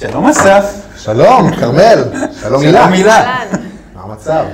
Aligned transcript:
שלום 0.00 0.26
אסף. 0.26 0.64
שלום, 0.96 1.50
כרמל. 1.56 2.04
שלום 2.40 2.60
הילה. 2.60 2.80
שלום 2.80 2.92
הילה. 2.92 3.20
אהלן, 3.20 3.62
מה 3.94 4.02
המצב? 4.02 4.44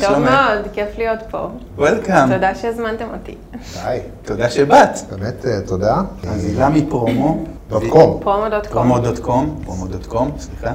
טוב? 0.00 0.18
מאוד, 0.18 0.68
כיף 0.72 0.88
להיות 0.98 1.18
פה. 1.30 1.48
וולקאם. 1.76 2.32
תודה 2.32 2.54
שהזמנתם 2.54 3.04
אותי. 3.12 3.34
די. 3.74 3.98
תודה 4.24 4.50
שבאת. 4.50 4.88
באמת 5.10 5.46
אה, 5.46 5.60
תודה. 5.66 5.94
אז 6.28 6.44
הילה 6.44 6.68
מפרומו. 6.68 7.44
דוט 7.68 7.82
קום. 7.90 8.20
פרומו.קום. 8.22 8.60
פרומו.קום, 8.72 9.60
פרומו.קום, 9.64 10.30
סליחה. 10.38 10.72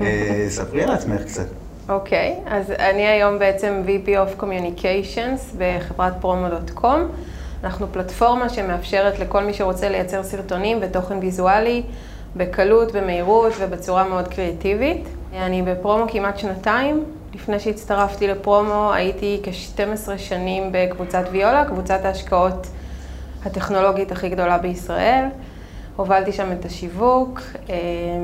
אה, 0.00 0.46
ספרי 0.48 0.82
על 0.82 0.90
עצמך 0.90 1.22
קצת. 1.22 1.46
אוקיי, 1.88 2.34
אז 2.46 2.70
אני 2.70 3.06
היום 3.06 3.38
בעצם 3.38 3.82
VP 3.86 4.08
of 4.08 4.42
Communications 4.42 5.56
בחברת 5.58 6.12
פרומו.קום. 6.20 7.08
אנחנו 7.64 7.86
פלטפורמה 7.92 8.48
שמאפשרת 8.48 9.18
לכל 9.18 9.44
מי 9.44 9.54
שרוצה 9.54 9.88
לייצר 9.88 10.22
סרטונים 10.22 10.78
ותוכן 10.82 11.18
ויזואלי 11.18 11.82
בקלות, 12.36 12.92
במהירות 12.92 13.52
ובצורה 13.58 14.08
מאוד 14.08 14.28
קריאטיבית. 14.28 15.08
אני 15.36 15.62
בפרומו 15.62 16.04
כמעט 16.08 16.38
שנתיים. 16.38 17.04
לפני 17.34 17.60
שהצטרפתי 17.60 18.28
לפרומו 18.28 18.92
הייתי 18.92 19.40
כ-12 19.42 20.18
שנים 20.18 20.72
בקבוצת 20.72 21.24
ויולה, 21.30 21.64
קבוצת 21.64 22.04
ההשקעות 22.04 22.66
הטכנולוגית 23.44 24.12
הכי 24.12 24.28
גדולה 24.28 24.58
בישראל. 24.58 25.24
הובלתי 25.96 26.32
שם 26.32 26.52
את 26.52 26.64
השיווק, 26.64 27.40
אה, 27.70 27.74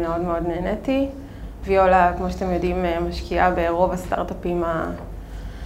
מאוד 0.03 0.20
מאוד 0.20 0.42
נהניתי. 0.48 1.09
ויולה, 1.65 2.12
כמו 2.17 2.31
שאתם 2.31 2.51
יודעים, 2.51 2.84
אה, 2.84 3.01
משקיעה 3.01 3.51
ברוב 3.51 3.92
הסטארט-אפים 3.92 4.65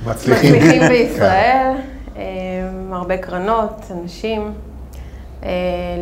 מצליחים. 0.07 0.55
המצליחים 0.55 0.81
כן. 0.83 0.89
בישראל, 0.89 1.73
אה, 2.17 2.23
הרבה 2.93 3.17
קרנות, 3.17 3.91
אנשים. 3.91 4.53
אה, 5.43 5.51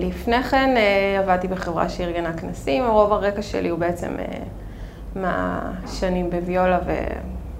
לפני 0.01 0.43
כן 0.43 0.74
אה, 0.77 1.20
עבדתי 1.20 1.48
בחברה 1.48 1.88
שארגנה 1.88 2.33
כנסים, 2.33 2.84
רוב 2.87 3.12
הרקע 3.12 3.43
שלי 3.43 3.68
הוא 3.68 3.79
בעצם 3.79 4.09
אה, 4.18 4.24
מהשנים 5.16 6.30
בוויולה 6.30 6.79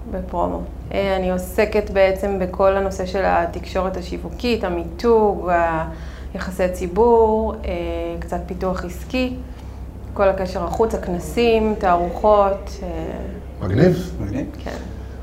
ובפרומו. 0.09 0.61
אני 0.91 1.31
עוסקת 1.31 1.89
בעצם 1.89 2.39
בכל 2.39 2.75
הנושא 2.77 3.05
של 3.05 3.21
התקשורת 3.25 3.97
השיווקית, 3.97 4.63
המיתוג, 4.63 5.49
היחסי 6.33 6.69
ציבור, 6.73 7.53
קצת 8.19 8.39
פיתוח 8.45 8.85
עסקי, 8.85 9.35
כל 10.13 10.29
הקשר 10.29 10.63
החוץ, 10.63 10.95
הכנסים, 10.95 11.75
תערוכות, 11.79 12.79
מגניב. 13.61 14.17
מגניב. 14.21 14.45
כן. 14.63 14.77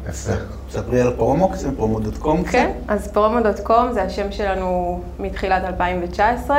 יפה. 0.09 0.33
ספרי 0.73 1.01
על 1.01 1.13
פרומו 1.17 1.49
קצת, 1.49 1.69
פרומו.קום. 1.77 2.45
כן, 2.45 2.71
אז 2.89 3.09
פרומו.קום 3.09 3.93
זה 3.93 4.03
השם 4.03 4.33
שלנו 4.33 5.01
מתחילת 5.19 5.65
2019. 5.65 6.59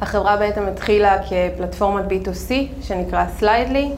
החברה 0.00 0.36
בעצם 0.36 0.66
התחילה 0.66 1.18
כפלטפורמת 1.22 2.04
B2C 2.04 2.52
שנקרא 2.82 3.24
סליידלי, 3.38 3.90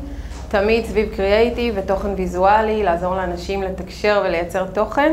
תמיד 0.49 0.87
סביב 0.87 1.09
קריאייטיב 1.17 1.75
ותוכן 1.79 2.09
ויזואלי, 2.17 2.83
לעזור 2.83 3.15
לאנשים 3.15 3.63
לתקשר 3.63 4.23
ולייצר 4.25 4.67
תוכן. 4.67 5.13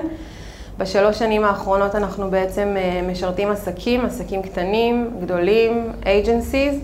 בשלוש 0.77 1.19
שנים 1.19 1.45
האחרונות 1.45 1.95
אנחנו 1.95 2.31
בעצם 2.31 2.73
אה, 2.77 3.01
משרתים 3.11 3.49
עסקים, 3.51 4.05
עסקים 4.05 4.41
קטנים, 4.41 5.11
גדולים, 5.21 5.91
agencies, 6.03 6.75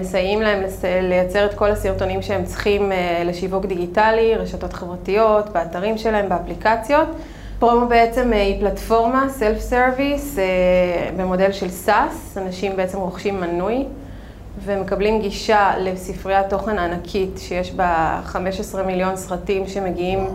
מסייעים 0.00 0.42
להם 0.42 0.62
לייצר 1.02 1.46
את 1.46 1.54
כל 1.54 1.70
הסרטונים 1.70 2.22
שהם 2.22 2.44
צריכים 2.44 2.92
אה, 2.92 3.22
לשיווק 3.24 3.66
דיגיטלי, 3.66 4.34
רשתות 4.34 4.72
חברתיות, 4.72 5.48
באתרים 5.48 5.98
שלהם, 5.98 6.28
באפליקציות. 6.28 7.08
פרומו 7.58 7.86
בעצם 7.86 8.32
אה, 8.32 8.42
היא 8.42 8.60
פלטפורמה, 8.60 9.26
self 9.30 9.60
service, 9.60 10.38
במודל 11.16 11.52
של 11.52 11.66
SaaS, 11.86 12.38
אנשים 12.38 12.76
בעצם 12.76 12.98
רוכשים 12.98 13.40
מנוי 13.40 13.84
ומקבלים 14.64 15.20
גישה 15.20 15.72
לספריית 15.78 16.48
תוכן 16.48 16.78
ענקית 16.78 17.38
שיש 17.38 17.72
בה 17.72 18.20
15 18.24 18.82
מיליון 18.82 19.16
סרטים 19.16 19.66
שמגיעים 19.66 20.26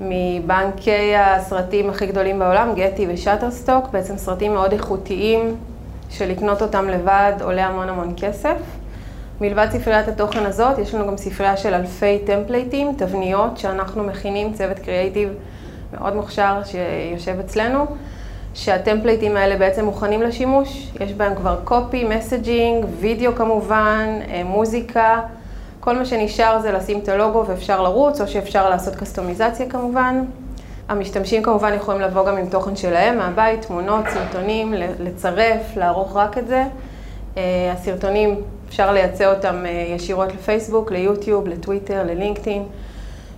מבנקי 0.00 1.16
הסרטים 1.16 1.90
הכי 1.90 2.06
גדולים 2.06 2.38
בעולם, 2.38 2.74
Getty 2.74 3.06
ו 3.08 3.14
Shutterstock, 3.14 3.88
בעצם 3.92 4.16
סרטים 4.16 4.54
מאוד 4.54 4.72
איכותיים 4.72 5.56
שלקנות 6.10 6.62
אותם 6.62 6.88
לבד 6.88 7.32
עולה 7.40 7.66
המון 7.66 7.88
המון 7.88 8.14
כסף. 8.16 8.56
מלבד 9.40 9.66
ספריית 9.70 10.08
התוכן 10.08 10.46
הזאת, 10.46 10.78
יש 10.78 10.94
לנו 10.94 11.06
גם 11.06 11.16
ספרייה 11.16 11.56
של 11.56 11.74
אלפי 11.74 12.18
templateים, 12.26 12.94
תבניות 12.98 13.58
שאנחנו 13.58 14.02
מכינים, 14.04 14.52
צוות 14.52 14.78
קריאייטיב 14.78 15.28
מאוד 15.92 16.16
מוכשר 16.16 16.60
שיושב 16.64 17.40
אצלנו, 17.40 17.86
שהטמפלייטים 18.54 19.36
האלה 19.36 19.56
בעצם 19.56 19.84
מוכנים 19.84 20.22
לשימוש, 20.22 20.92
יש 21.00 21.12
בהם 21.12 21.34
כבר 21.34 21.60
קופי, 21.64 22.04
מסג'ינג, 22.04 22.84
וידאו 23.00 23.34
כמובן, 23.34 24.08
אה, 24.28 24.42
מוזיקה, 24.44 25.20
כל 25.80 25.98
מה 25.98 26.04
שנשאר 26.04 26.60
זה 26.60 26.72
לשים 26.72 26.98
את 26.98 27.08
הלוגו 27.08 27.44
ואפשר 27.46 27.82
לרוץ, 27.82 28.20
או 28.20 28.28
שאפשר 28.28 28.70
לעשות 28.70 28.96
קסטומיזציה 28.96 29.66
כמובן. 29.68 30.24
המשתמשים 30.88 31.42
כמובן 31.42 31.74
יכולים 31.74 32.00
לבוא 32.00 32.26
גם 32.26 32.36
עם 32.36 32.46
תוכן 32.48 32.76
שלהם 32.76 33.18
מהבית, 33.18 33.62
תמונות, 33.62 34.04
סרטונים, 34.08 34.74
לצרף, 34.98 35.76
לערוך 35.76 36.16
רק 36.16 36.38
את 36.38 36.46
זה. 36.46 36.64
אה, 37.36 37.72
הסרטונים, 37.72 38.40
אפשר 38.68 38.92
לייצא 38.92 39.34
אותם 39.34 39.66
אה, 39.66 39.70
ישירות 39.70 40.32
לפייסבוק, 40.32 40.92
ליוטיוב, 40.92 41.48
לטוויטר, 41.48 42.02
ללינקדאין. 42.02 42.64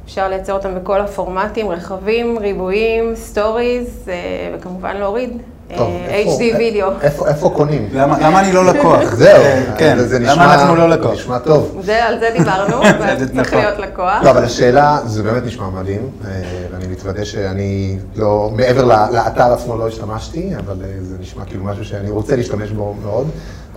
אפשר 0.05 0.29
לייצר 0.29 0.53
אותם 0.53 0.75
בכל 0.75 1.01
הפורמטים, 1.01 1.69
רחבים, 1.69 2.39
ריבועים, 2.39 3.15
סטוריז, 3.15 4.09
אה, 4.09 4.15
וכמובן 4.55 4.97
להוריד 4.97 5.43
HD 5.71 6.41
וידאו. 6.59 6.89
איפה 7.03 7.29
איפה 7.29 7.51
קונים? 7.51 7.89
למה 7.93 8.19
למה 8.21 8.41
אני 8.41 8.53
לא 8.53 8.65
לקוח? 8.67 9.15
זהו. 9.15 9.43
אה, 9.43 9.63
כן, 9.79 9.99
זה- 9.99 10.09
זה 10.09 10.19
למה 10.19 10.33
נשמע- 10.33 10.55
אנחנו 10.55 10.77
לא 10.77 10.89
לקוח? 10.89 11.13
נשמע 11.13 11.39
טוב. 11.39 11.81
זה, 11.85 12.05
על 12.05 12.19
זה 12.21 12.31
דיברנו, 12.39 12.81
צריך 13.19 13.31
נכון. 13.35 13.59
להיות 13.59 13.79
לקוח. 13.79 14.23
לא, 14.23 14.31
אבל 14.31 14.45
השאלה, 14.45 14.99
זה 15.07 15.23
באמת 15.23 15.45
נשמע 15.47 15.69
מדהים, 15.69 16.11
אה, 16.25 16.31
ואני 16.73 16.87
מתוודה 16.87 17.25
שאני 17.25 17.99
לא, 18.17 18.51
מעבר 18.57 18.85
לאתר 18.85 19.53
עצמו 19.53 19.77
לא 19.77 19.89
השתמשתי, 19.89 20.51
אבל 20.59 20.77
אה, 20.85 20.89
זה 21.03 21.17
נשמע 21.21 21.45
כאילו 21.45 21.65
משהו 21.65 21.85
שאני 21.85 22.11
רוצה 22.11 22.37
להשתמש 22.37 22.71
בו 22.71 22.95
מאוד. 23.05 23.27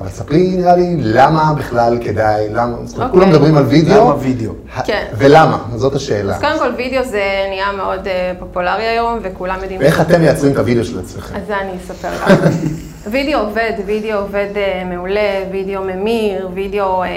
אבל 0.02 0.10
ספרי, 0.10 0.56
נראה 0.58 0.76
לי, 0.76 0.96
למה 1.00 1.54
בכלל 1.58 1.98
כדאי, 2.02 2.50
למה, 2.50 2.76
זאת 2.86 2.96
אומרת, 2.96 3.10
אוקיי. 3.10 3.20
כולם 3.20 3.30
מדברים 3.30 3.58
על 3.58 3.64
וידאו. 3.64 3.96
למה 3.96 4.16
וידאו? 4.16 4.52
כן. 4.86 5.06
ולמה? 5.18 5.58
זאת 5.76 5.96
השאלה. 5.96 6.36
אז 6.36 6.42
קודם 6.42 6.60
כל 6.60 6.72
וידאו 6.78 7.04
זה 7.04 7.24
נהיה 7.50 7.72
מאוד 7.72 8.08
אה, 8.08 8.32
פופולרי 8.40 8.84
היום, 8.84 9.20
וכולם 9.22 9.60
יודעים... 9.62 9.80
ואיך 9.80 10.02
אתם 10.02 10.22
מייצרים 10.22 10.54
את 10.54 10.58
הוידאו 10.58 10.84
של 10.84 11.00
עצמכם? 11.00 11.36
אז 11.36 11.42
זה 11.48 11.58
אני 11.58 11.72
אספר 11.78 12.08
לך. 12.14 12.32
וידאו 13.12 13.40
עובד, 13.40 13.72
וידאו 13.86 14.18
עובד 14.20 14.48
אה, 14.56 14.84
מעולה, 14.86 15.44
וידאו 15.52 15.82
ממיר, 15.82 16.50
וידאו, 16.54 17.04
אה, 17.04 17.08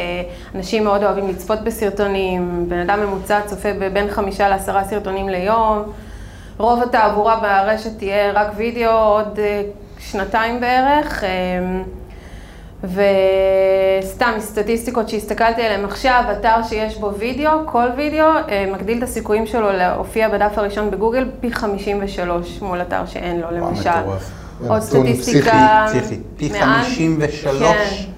אנשים 0.54 0.84
מאוד 0.84 1.02
אוהבים 1.02 1.28
לצפות 1.28 1.64
בסרטונים, 1.64 2.66
בן 2.68 2.78
אדם 2.78 3.00
ממוצע 3.00 3.40
צופה 3.46 3.68
בין 3.92 4.10
חמישה 4.10 4.48
לעשרה 4.48 4.84
סרטונים 4.84 5.28
ליום, 5.28 5.82
רוב 6.58 6.82
התעבורה 6.82 7.36
ברשת 7.40 7.98
תהיה 7.98 8.32
רק 8.32 8.48
וידאו 8.56 8.90
עוד 8.90 9.38
שנתיים 9.98 10.60
בערך. 10.60 11.24
אה, 12.84 14.00
וסתם 14.02 14.32
סטטיסטיקות 14.38 15.08
שהסתכלתי 15.08 15.62
עליהן 15.62 15.84
עכשיו, 15.84 16.24
אתר 16.32 16.62
שיש 16.68 16.96
בו 16.98 17.14
וידאו, 17.14 17.50
כל 17.66 17.86
וידאו 17.96 18.26
אה, 18.26 18.66
מגדיל 18.72 18.98
את 18.98 19.02
הסיכויים 19.02 19.46
שלו 19.46 19.72
להופיע 19.72 20.28
בדף 20.28 20.58
הראשון 20.58 20.90
בגוגל 20.90 21.30
פי 21.40 21.52
53 21.52 22.60
מול 22.62 22.82
אתר 22.82 23.06
שאין 23.06 23.40
לו, 23.40 23.50
למשל. 23.50 23.90
עוד 24.68 24.80
סטטיסטיקה... 24.80 25.86
פסיכי. 25.88 26.16
פי 26.36 26.48
מעל- 26.48 26.82
53? 26.82 27.58
כן, 27.62 28.10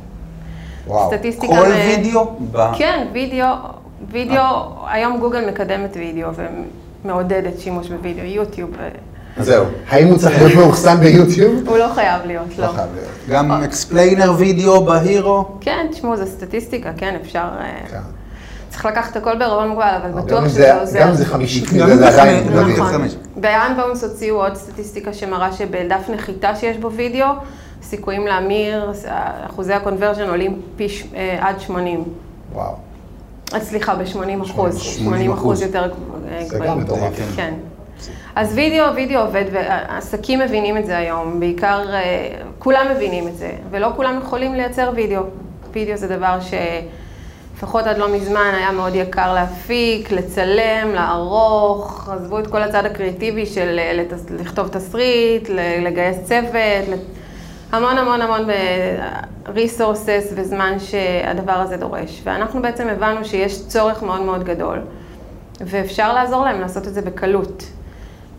וואו. 0.87 1.10
כל 1.41 1.69
וידאו? 1.87 2.37
כן, 2.78 3.06
וידאו, 3.12 3.47
וידאו, 4.10 4.44
היום 4.87 5.19
גוגל 5.19 5.49
מקדמת 5.50 5.97
וידאו 5.97 6.28
ומעודדת 7.05 7.60
שימוש 7.60 7.88
בוידאו, 7.88 8.25
יוטיוב, 8.25 8.71
אה, 8.81 8.88
זהו. 9.41 9.64
האם 9.88 10.06
הוא 10.08 10.19
צריך 10.19 10.38
להיות 10.42 10.54
מאוחסן 10.54 10.97
ביוטיוב? 11.00 11.69
הוא 11.69 11.78
לא 11.78 11.88
חייב 11.94 12.20
להיות, 12.26 12.58
לא. 12.58 12.66
לא 12.66 12.72
חייב 12.72 12.88
להיות. 12.94 13.10
גם 13.30 13.50
explainer 13.53 14.32
video 14.38 14.84
ב 14.84 14.94
hero? 14.94 15.44
כן, 15.61 15.87
תשמעו, 15.90 16.16
זה 16.16 16.26
סטטיסטיקה, 16.26 16.90
כן, 16.96 17.16
אפשר... 17.22 17.38
אה, 17.61 17.72
כן. 17.90 17.99
צריך 18.70 18.87
לקחת 18.87 19.16
הכל 19.16 19.38
בערבון 19.38 19.69
מוגבל, 19.69 19.94
אבל 20.02 20.20
בטוח 20.22 20.44
שזה 20.44 20.52
זה- 20.55 20.81
עוזר. 20.81 21.00
גם 21.00 21.08
אם 21.08 21.14
זה 21.14 21.25
50, 21.25 21.64
גם 21.81 21.96
זה 21.96 22.08
עדיין 22.08 22.49
מדהים. 22.49 22.69
נכון. 22.76 22.93
חמש. 22.93 23.16
ב 23.37 23.44
Unbounce 23.44 24.05
הוציאו 24.05 24.37
עוד 24.37 24.55
סטטיסטיקה 24.55 25.12
שמראה 25.12 25.52
שבדף 25.52 26.08
נחיתה 26.14 26.55
שיש 26.56 26.76
בו 26.76 26.93
וידאו, 26.93 27.26
סיכויים 27.82 28.26
להמיר, 28.26 28.93
אחוזי 29.46 29.72
ה 29.73 29.78
conversion 29.78 30.28
עולים 30.28 30.61
פי 30.76 30.87
אה, 31.14 31.37
עד 31.40 31.61
80. 31.61 32.05
וואו. 32.52 32.72
אה, 33.55 33.61
סליחה, 33.61 33.94
ב-80 33.94 34.06
אחוז, 34.43 34.78
80 34.81 35.05
80 35.05 35.32
אחוז 35.32 35.62
יותר 35.62 35.82
אה, 35.82 35.88
זה 36.44 36.55
גבוהים. 36.55 36.72
גם 36.72 36.78
מטורף. 36.81 37.12
כן. 37.37 37.55
אז 38.37 38.54
וידאו, 38.54 38.94
וידאו 38.94 39.20
עובד, 39.20 39.44
ועסקים 39.52 40.38
מבינים 40.38 40.76
את 40.76 40.87
זה 40.87 40.98
היום, 40.98 41.40
בעיקר, 41.40 41.94
אה, 41.94 42.28
כולם 42.58 42.87
מבינים 42.94 43.28
את 43.28 43.37
זה, 43.37 43.50
ולא 43.70 43.88
כולם 43.96 44.19
יכולים 44.22 44.54
לייצר 44.54 44.90
וידאו. 44.94 45.22
וידאו 45.72 45.96
זה 45.96 46.08
דבר 46.08 46.38
שלפחות 46.40 47.87
עד 47.87 47.98
לא 47.98 48.14
מזמן 48.14 48.52
היה 48.56 48.72
מאוד 48.72 48.94
יקר 48.94 49.34
להפיק, 49.34 50.12
לצלם, 50.12 50.94
לערוך, 50.94 52.08
עזבו 52.12 52.38
את 52.38 52.46
כל 52.46 52.62
הצד 52.62 52.84
הקריאטיבי 52.84 53.46
של 53.46 53.78
אה, 53.78 54.04
לכתוב 54.31 54.69
תסריט, 54.69 55.49
לגייס 55.82 56.16
צוות, 56.25 57.00
המון 57.72 57.99
המון 57.99 58.22
המון 58.22 58.46
ריסורסס 59.49 60.32
וזמן 60.34 60.76
שהדבר 60.78 61.52
הזה 61.52 61.76
דורש. 61.76 62.20
ואנחנו 62.25 62.62
בעצם 62.62 62.88
הבנו 62.88 63.25
שיש 63.25 63.66
צורך 63.66 64.02
מאוד 64.02 64.20
מאוד 64.20 64.44
גדול, 64.44 64.78
ואפשר 65.60 66.12
לעזור 66.12 66.44
להם 66.44 66.60
לעשות 66.60 66.87
את 66.87 66.94
זה 66.94 67.02
בקלות. 67.02 67.62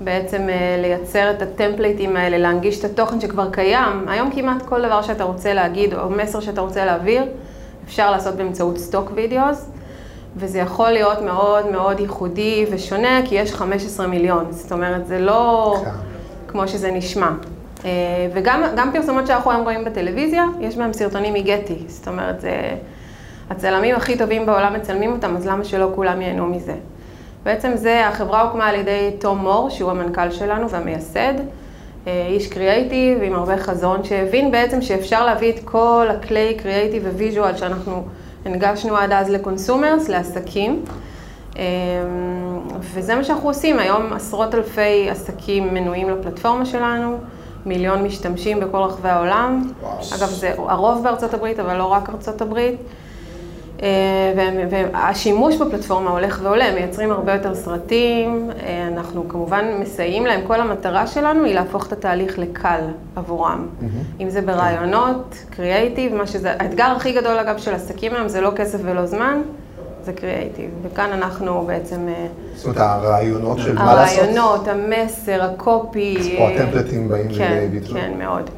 בעצם 0.02 0.50
אה, 0.50 0.78
לייצר 0.82 1.32
את 1.32 1.42
ה 1.42 1.49
templateים 1.49 2.18
האלה, 2.18 2.38
להנגיש 2.38 2.80
את 2.80 2.86
התוכן 2.86 3.20
שכבר 3.20 3.50
קיים. 3.52 4.06
היום 4.08 4.32
כמעט 4.32 4.62
כל 4.62 4.82
דבר 4.82 5.02
שאתה 5.02 5.24
רוצה 5.24 5.54
להגיד 5.54 5.94
או 5.94 6.10
מסר 6.10 6.40
שאתה 6.40 6.62
רוצה 6.62 6.86
להעביר, 6.86 7.24
אפשר 7.86 8.12
לעשות 8.12 8.36
באמצעות 8.36 8.78
stock 8.78 9.12
videos, 9.16 9.70
וזה 10.36 10.60
יכול 10.60 10.90
להיות 10.90 11.22
מאוד 11.22 11.72
מאוד 11.72 12.00
ייחודי 12.00 12.66
ושונה, 12.72 13.22
כי 13.26 13.36
יש 13.36 13.54
15 13.54 14.08
מיליון. 14.08 14.46
זאת 14.50 14.72
אומרת, 14.72 15.08
זה 15.08 15.20
לא 15.20 15.76
כן. 15.84 15.92
כמו 16.48 16.68
שזה 16.68 16.92
נשמע. 16.92 17.30
אה, 17.86 17.90
וגם 18.34 18.90
פרסומות 18.94 19.28
שאנחנו 19.28 19.52
היום 19.52 19.64
רואים 19.64 19.86
בטלוויזיה, 19.86 20.46
יש 20.60 20.76
בהם 20.78 20.94
סרטונים 20.94 21.34
מ 21.34 21.40
Getty. 21.40 21.78
זאת 21.88 22.08
אומרת, 22.08 22.42
זה... 22.42 22.76
הצלמים 23.50 23.96
הכי 23.96 24.18
טובים 24.18 24.46
בעולם 24.46 24.74
מצלמים 24.74 25.12
אותם, 25.12 25.36
אז 25.36 25.48
למה 25.48 25.64
שלא 25.64 25.92
כולם 25.96 26.22
ייהנו 26.22 26.46
מזה? 26.46 26.76
בעצם 27.48 27.72
זה, 27.76 28.08
החברה 28.08 28.42
הוקמה 28.42 28.68
על 28.68 28.76
ידי 28.76 29.12
תום 29.20 29.38
מור, 29.38 29.70
שהוא 29.70 29.92
המנכ"ל 29.92 30.32
שלנו 30.32 30.70
והמייסד, 30.70 31.34
אה, 32.08 32.28
איש 32.30 32.48
קריאייטיב 32.48 33.24
עם 33.24 33.34
הרבה 33.34 33.58
חזון, 33.58 34.04
שהבין 34.04 34.52
בעצם 34.52 34.82
שאפשר 34.82 35.26
להביא 35.26 35.52
את 35.52 35.60
כל 35.66 36.08
הכלי 36.10 36.56
creative 36.58 37.04
ו 37.14 37.20
visual 37.20 37.58
שאנחנו 37.58 38.04
הנגשנו 38.46 38.98
עד 38.98 39.12
אז 39.12 39.30
ל 39.30 39.37
consumers, 39.37 40.10
לעסקים. 40.10 40.84
אה, 41.58 41.64
וזה 42.82 43.16
מה 43.16 43.24
שאנחנו 43.24 43.50
עושים, 43.50 43.80
היום 43.80 44.14
עשרות 44.14 44.56
אלפי 44.56 45.10
עסקים 45.10 45.74
מנויים 45.74 46.10
לפלטפורמה 46.10 46.66
שלנו, 46.66 47.18
מיליון 47.66 48.04
משתמשים 48.04 48.60
בכל 48.60 48.78
רחבי 48.78 49.10
העולם. 49.10 49.72
וואו. 49.82 49.94
אגב, 50.18 50.28
זה 50.28 50.54
הרוב 50.58 51.04
בארצות 51.04 51.34
הברית, 51.34 51.60
אבל 51.60 51.78
לא 51.78 51.86
רק 51.86 52.10
ארצות 52.10 52.42
הברית. 52.42 52.76
אה, 53.82 54.58
והשימוש 54.70 55.56
בפלטפורמה 55.56 56.12
הולך 56.12 56.40
ועולה, 56.44 56.74
מייצרים 56.74 57.12
הרבה 57.12 57.34
יותר 57.34 57.56
סרטים, 57.56 58.50
אה, 58.60 58.88
אנחנו 58.88 59.30
כמובן 59.30 59.66
מסייעים 59.80 60.26
להם, 60.26 60.42
כל 60.48 60.62
המטרה 60.62 61.08
שלנו 61.08 61.44
היא 61.44 61.56
להפוך 61.56 61.88
את 61.88 61.92
התהליך 61.92 62.40
לקל 62.40 62.80
עבורם. 63.16 63.68
Mm-hmm. 63.68 64.22
אם 64.22 64.30
זה 64.30 64.42
ברעיונות, 64.42 65.36
קריאייטיב, 65.50 66.16
מה 66.16 66.28
שזה, 66.28 66.52
האתגר 66.52 66.94
הכי 66.96 67.14
גדול 67.14 67.40
אגב 67.40 67.58
של 67.58 67.74
עסקים 67.74 68.16
היום 68.16 68.28
זה 68.28 68.42
לא 68.42 68.52
כסף 68.56 68.80
ולא 68.84 69.06
זמן, 69.06 69.42
זה 70.04 70.14
קריאייטיב, 70.14 70.70
וכאן 70.84 71.10
אנחנו 71.14 71.64
בעצם... 71.68 72.08
אה, 72.08 72.28
זאת 72.56 72.66
אומרת, 72.66 72.78
הרעיונות 72.80 73.60
של 73.60 73.76
מה 73.76 73.96
לעשות? 73.96 74.20
הרעיונות, 74.20 74.68
המסר, 74.68 75.44
הקופי. 75.44 76.18
אז 76.20 76.28
פה 76.38 76.50
הטמפלטים 76.50 77.10
באים 77.10 77.28
לידי 77.28 77.80
ביטוי. 77.80 78.02
כן, 78.02 78.12
מאוד. 78.18 78.50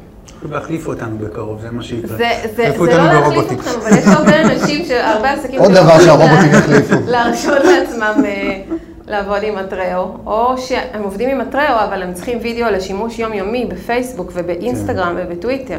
להחליף 0.50 0.86
אותנו 0.86 1.18
בקרוב, 1.18 1.60
זה 1.60 1.70
מה 1.70 1.82
שיקרה. 1.82 2.16
זה, 2.16 2.28
זה, 2.56 2.70
זה 2.78 2.96
לא 2.96 3.04
להחליף 3.04 3.52
אתכם, 3.52 3.70
אבל 3.80 3.98
יש 3.98 4.06
הרבה 4.06 4.42
אנשים, 4.42 4.84
הרבה 4.90 5.30
עסקים... 5.30 5.60
עוד 5.60 5.72
דבר 5.72 6.00
שהרובוטים 6.00 6.52
יחליפו. 6.52 6.94
להרשות 7.06 7.64
לעצמם 7.64 8.22
אה, 8.24 8.60
לעבוד 9.06 9.42
עם 9.42 9.58
הטראו, 9.58 10.16
או 10.26 10.58
שהם 10.58 11.02
עובדים 11.02 11.28
עם 11.28 11.40
הטראו, 11.40 11.84
אבל 11.88 12.02
הם 12.02 12.12
צריכים 12.12 12.38
וידאו 12.42 12.70
לשימוש 12.70 13.18
יומיומי 13.18 13.66
בפייסבוק 13.66 14.32
ובאינסטגרם 14.34 15.16
כן. 15.16 15.24
ובטוויטר. 15.26 15.78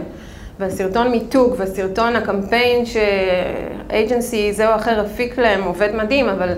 והסרטון 0.60 1.12
מיתוג 1.12 1.56
והסרטון 1.58 2.16
הקמפיין 2.16 2.84
ש 2.86 3.27
agency 3.27 4.53
זה 4.54 4.69
או 4.69 4.75
אחר 4.75 5.00
הפיק 5.00 5.38
להם 5.38 5.63
עובד 5.63 5.90
מדהים, 5.96 6.30
אבל 6.30 6.50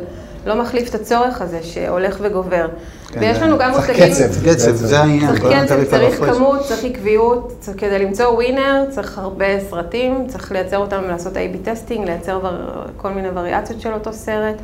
לא 0.46 0.56
מחליף 0.56 0.90
את 0.90 0.96
הצורך 0.96 1.42
הזה 1.42 1.60
שהולך 1.64 2.18
וגובר. 2.22 2.68
כן, 3.12 3.20
ויש 3.20 3.38
לנו 3.38 3.58
גם 3.58 3.72
מותגים... 3.72 4.14
צריך 4.14 4.30
קצב, 4.40 4.52
קצב, 4.54 4.76
זה 4.76 5.00
העניין. 5.00 5.28
צריך 5.28 5.44
קצב, 5.64 5.84
צריך 5.84 6.26
כמות, 6.26 6.60
צריך 6.62 6.84
עקביות, 6.84 7.66
כדי 7.78 8.00
למצוא 8.00 8.26
winner 8.26 8.86
צריך 8.90 9.18
הרבה 9.18 9.60
סרטים, 9.70 10.28
צריך 10.28 10.52
לייצר 10.52 10.78
אותם, 10.78 11.04
לעשות 11.08 11.34
A-B 11.34 11.70
testing, 11.70 12.06
לייצר 12.06 12.40
כל 12.98 13.10
מיני 13.10 13.28
וריאציות 13.34 13.82
של 13.82 13.94
אותו 13.94 14.14
סרט. 14.14 14.56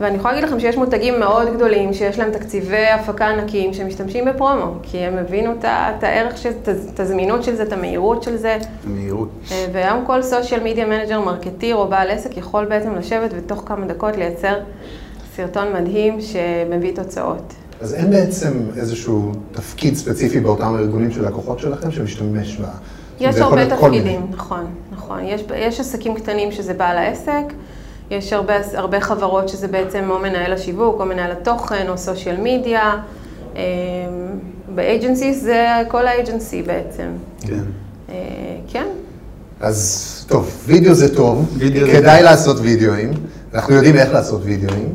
ואני 0.00 0.16
יכולה 0.16 0.34
להגיד 0.34 0.48
לכם 0.48 0.60
שיש 0.60 0.76
מותגים 0.76 1.20
מאוד 1.20 1.54
גדולים, 1.54 1.92
שיש 1.92 2.18
להם 2.18 2.30
תקציבי 2.30 2.86
הפקה 2.86 3.26
ענקיים, 3.26 3.74
שמשתמשים 3.74 4.24
בפרומו, 4.24 4.72
כי 4.82 4.98
הם 4.98 5.18
הבינו 5.18 5.52
את 5.60 6.04
הערך, 6.04 6.38
של, 6.38 6.50
את 6.94 7.00
הזמינות 7.00 7.42
של 7.44 7.56
זה, 7.56 7.62
את 7.62 7.72
המהירות 7.72 8.22
של 8.22 8.36
זה. 8.36 8.58
המהירות. 8.86 9.28
אה, 9.52 9.66
והיום 9.72 10.04
כל 10.06 10.22
social 10.22 10.62
media 10.64 10.86
manager, 10.86 11.20
marketeer 11.20 11.76
או 11.76 11.88
בעל 11.88 12.10
עסק 12.10 12.36
יכול 12.36 12.64
בעצם 12.64 12.94
לשבת 12.94 13.30
ותוך 13.36 13.62
כמה 13.66 13.86
דקות 13.86 14.16
לייצר 14.16 14.54
סרטון 15.36 15.72
מדהים 15.72 16.20
שמביא 16.20 16.94
תוצאות. 16.94 17.52
אז 17.80 17.94
אין 17.94 18.10
בעצם 18.10 18.52
איזשהו 18.76 19.32
תפקיד 19.52 19.94
ספציפי 19.94 20.40
באותם 20.40 20.76
ארגונים 20.78 21.10
של 21.10 21.26
לקוחות 21.26 21.58
שלכם 21.58 21.90
שמשתמש 21.90 22.56
ב... 22.56 22.64
יש 23.20 23.36
הרבה 23.36 23.76
תפקידים, 23.76 24.26
נכון, 24.30 24.66
נכון. 24.92 25.20
יש, 25.24 25.44
יש 25.56 25.80
עסקים 25.80 26.14
קטנים 26.14 26.52
שזה 26.52 26.74
בעל 26.74 26.98
העסק. 26.98 27.44
יש 28.10 28.32
הרבה, 28.32 28.54
הרבה 28.74 29.00
חברות 29.00 29.48
שזה 29.48 29.68
בעצם 29.68 30.10
או 30.10 30.18
מנהל 30.18 30.52
השיווק, 30.52 31.00
או 31.00 31.06
מנהל 31.06 31.32
התוכן, 31.32 31.88
או 31.88 31.98
סושיאל 31.98 32.36
מדיה. 32.42 32.92
באג'נסי 34.74 35.34
זה 35.34 35.66
כל 35.88 36.06
האג'נסי 36.06 36.62
בעצם. 36.62 37.08
כן. 37.40 37.60
אה, 38.08 38.14
כן. 38.68 38.86
אז 39.60 40.24
טוב, 40.28 40.64
וידאו 40.66 40.94
זה 40.94 41.16
טוב, 41.16 41.58
כדאי 41.92 42.22
לעשות 42.22 42.56
וידאוים, 42.60 43.10
אנחנו 43.54 43.74
יודעים 43.74 43.96
איך 43.96 44.12
לעשות 44.12 44.40
וידאוים, 44.44 44.88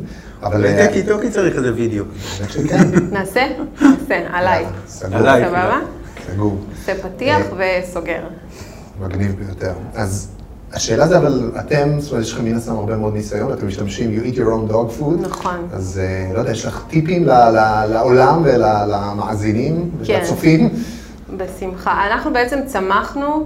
אבל... 0.44 0.88
טקי 0.88 1.04
טוקי 1.04 1.30
צריך 1.30 1.56
איזה 1.56 1.74
וידאו. 1.74 2.04
נעשה? 3.12 3.48
נעשה, 3.82 4.22
עליי. 4.32 4.66
עליי. 5.12 5.46
סבבה? 5.46 5.80
סגור. 6.34 6.58
עושה 6.80 6.94
פתיח 7.02 7.42
אה, 7.60 7.82
וסוגר. 7.84 8.22
מגניב 9.02 9.36
ביותר. 9.36 9.74
אז 9.94 10.28
השאלה 10.74 11.08
זה, 11.08 11.18
אבל 11.18 11.52
אתם, 11.60 12.00
זאת 12.00 12.12
אומרת, 12.12 12.26
יש 12.26 12.34
לכם 12.34 12.46
מן 12.46 12.56
הסתם 12.56 12.72
הרבה 12.72 12.98
מאוד 12.98 13.14
ניסיון, 13.14 13.54
אתם 13.54 13.68
משתמשים, 13.68 14.18
you 14.18 14.34
eat 14.34 14.38
your 14.38 14.40
own 14.40 14.72
dog 14.72 15.02
food. 15.02 15.22
נכון. 15.22 15.68
אז 15.74 16.02
לא 16.34 16.40
יודע, 16.40 16.52
יש 16.52 16.66
לך 16.66 16.86
טיפים 16.90 17.26
לעולם 17.90 18.42
ולמאזינים 18.44 19.90
ולצופים? 20.00 20.70
כן, 20.70 20.76
בשמחה. 21.38 22.08
אנחנו 22.08 22.34
בעצם 22.34 22.60
צמחנו 22.66 23.46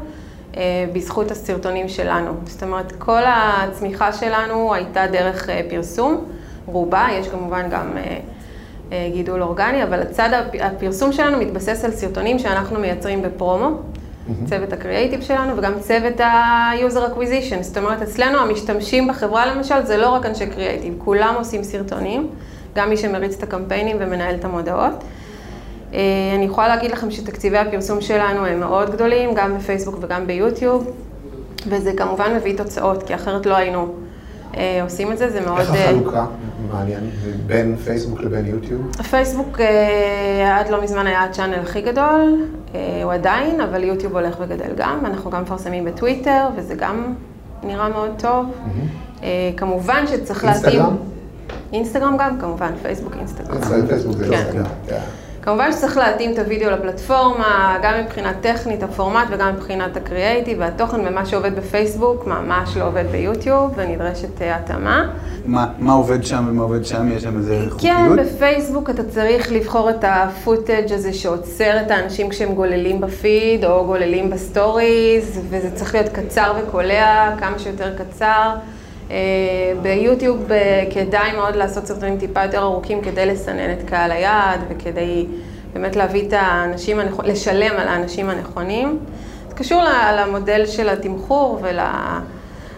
אה, 0.57 0.85
בזכות 0.93 1.31
הסרטונים 1.31 1.89
שלנו. 1.89 2.31
זאת 2.47 2.63
אומרת, 2.63 2.91
כל 2.97 3.21
הצמיחה 3.25 4.13
שלנו 4.13 4.73
הייתה 4.73 5.07
דרך 5.11 5.49
אה, 5.49 5.61
פרסום, 5.69 6.25
רובה, 6.65 7.07
יש 7.11 7.27
כמובן 7.27 7.69
גם 7.69 7.97
אה, 8.91 9.09
גידול 9.13 9.43
אורגני, 9.43 9.83
אבל 9.83 10.01
הצד 10.01 10.29
הפרסום 10.61 11.11
שלנו 11.11 11.37
מתבסס 11.37 11.85
על 11.85 11.91
סרטונים 11.91 12.39
שאנחנו 12.39 12.79
מייצרים 12.79 13.21
בפרומו. 13.21 13.79
Mm-hmm. 14.27 14.49
צוות 14.49 14.73
הקריאייטיב 14.73 15.21
שלנו 15.21 15.57
וגם 15.57 15.73
צוות 15.79 16.19
ה-user 16.19 17.11
acquisition. 17.13 17.61
זאת 17.61 17.77
אומרת, 17.77 18.01
אצלנו 18.01 18.37
המשתמשים 18.37 19.07
בחברה 19.07 19.45
למשל 19.45 19.85
זה 19.85 19.97
לא 19.97 20.09
רק 20.09 20.25
אנשי 20.25 20.47
קריאייטיב, 20.47 20.93
כולם 20.97 21.35
עושים 21.37 21.63
סרטונים, 21.63 22.27
גם 22.75 22.89
מי 22.89 22.97
שמריץ 22.97 23.35
את 23.37 23.43
הקמפיינים 23.43 23.97
ומנהל 23.99 24.35
את 24.35 24.45
המודעות. 24.45 25.03
אה, 25.93 25.99
אני 26.35 26.45
יכולה 26.45 26.67
להגיד 26.67 26.91
לכם 26.91 27.11
שתקציבי 27.11 27.57
הפרסום 27.57 28.01
שלנו 28.01 28.45
הם 28.45 28.59
מאוד 28.59 28.91
גדולים, 28.91 29.33
גם 29.33 29.57
בפייסבוק 29.57 29.95
וגם 30.01 30.27
ביוטיוב, 30.27 30.91
וזה 31.67 31.91
כמובן 31.97 32.35
מביא 32.35 32.57
תוצאות, 32.57 33.03
כי 33.03 33.15
אחרת 33.15 33.45
לא 33.45 33.55
היינו 33.55 33.93
אה, 34.57 34.79
עושים 34.83 35.11
את 35.11 35.17
זה, 35.17 35.29
זה 35.29 35.41
מאוד... 35.41 35.59
איך 35.59 35.71
אה, 35.71 35.89
החלוקה? 35.89 36.25
מעניין, 36.73 37.09
בין 37.47 37.75
פייסבוק 37.75 38.21
לבין 38.21 38.45
יוטיוב? 38.45 38.95
פייסבוק 39.09 39.59
אה, 39.59 40.59
עד 40.59 40.69
לא 40.69 40.83
מזמן 40.83 41.07
היה 41.07 41.23
הצ'אנל 41.23 41.59
הכי 41.59 41.81
גדול, 41.81 42.45
הוא 43.03 43.13
עדיין, 43.13 43.61
אבל 43.61 43.83
יוטיוב 43.83 44.15
הולך 44.15 44.35
וגדל 44.39 44.73
גם. 44.77 45.05
אנחנו 45.05 45.31
גם 45.31 45.41
מפרסמים 45.41 45.85
בטוויטר, 45.85 46.47
וזה 46.57 46.75
גם 46.75 47.13
נראה 47.63 47.89
מאוד 47.89 48.11
טוב. 48.17 48.45
כמובן 49.57 50.07
שצריך 50.07 50.43
להתאים... 50.43 50.81
אינסטגרם? 50.81 50.95
אינסטגרם 51.73 52.17
גם, 52.17 52.39
כמובן, 52.39 52.71
פייסבוק, 52.81 53.15
אינסטגרם. 53.19 53.85
פייסבוק 53.87 54.17
זה 54.17 54.27
לא 54.27 54.37
כן. 54.87 54.99
כמובן 55.45 55.71
שצריך 55.71 55.97
להתאים 55.97 56.33
את 56.33 56.39
הוידאו 56.39 56.69
לפלטפורמה, 56.69 57.77
גם 57.83 57.93
מבחינה 58.03 58.33
טכנית, 58.41 58.83
הפורמט 58.83 59.27
וגם 59.29 59.53
מבחינת 59.55 59.97
הקריאייטיב 59.97 60.57
והתוכן, 60.59 61.07
ומה 61.07 61.25
שעובד 61.25 61.55
בפייסבוק 61.55 62.27
ממש 62.27 62.77
לא 62.77 62.87
עובד 62.87 63.05
ביוטיוב, 63.11 63.73
ונדרשת 63.75 64.41
אה, 64.41 64.55
התאמה. 64.55 65.09
מה, 65.45 65.67
מה 65.79 65.93
עובד 65.93 66.23
שם 66.23 66.45
ומה 66.49 66.63
עובד 66.63 66.85
שם? 66.85 67.11
יש 67.11 67.23
שם 67.23 67.37
איזה 67.37 67.65
חוקיות? 67.69 67.93
כן, 67.97 68.15
בפייסבוק 68.15 68.89
אתה 68.89 69.03
צריך 69.03 69.51
לבחור 69.51 69.89
את 69.89 70.03
ה 70.07 70.18
footage 70.18 70.93
הזה 70.93 71.13
שעוצר 71.13 71.81
את 71.85 71.91
האנשים 71.91 72.29
כשהם 72.29 72.55
גוללים 72.55 73.01
בפיד 73.01 73.65
או 73.65 73.85
גוללים 73.85 74.29
בסטוריז, 74.29 75.39
וזה 75.49 75.71
צריך 75.75 75.95
להיות 75.95 76.09
קצר 76.09 76.53
וקולע, 76.57 77.35
כמה 77.39 77.59
שיותר 77.59 77.93
קצר. 77.97 78.55
אה, 79.11 79.17
ביוטיוב 79.81 80.51
אה, 80.51 80.83
כדאי 80.93 81.31
מאוד 81.35 81.55
לעשות 81.55 81.85
סרטונים 81.85 82.17
טיפה 82.17 82.43
יותר 82.43 82.61
ארוכים 82.61 83.01
כדי 83.01 83.25
לסנן 83.25 83.73
את 83.73 83.89
קהל 83.89 84.11
היעד 84.11 84.59
וכדי 84.69 85.25
באמת 85.73 85.95
להביא 85.95 86.27
את 86.27 86.33
האנשים 86.33 86.99
הנכונים, 86.99 87.31
לשלם 87.31 87.71
על 87.77 87.87
האנשים 87.87 88.29
הנכונים. 88.29 88.99
זה 89.49 89.55
קשור 89.55 89.83
למודל 90.17 90.65
של 90.65 90.89
התמחור 90.89 91.59
ול... 91.61 91.79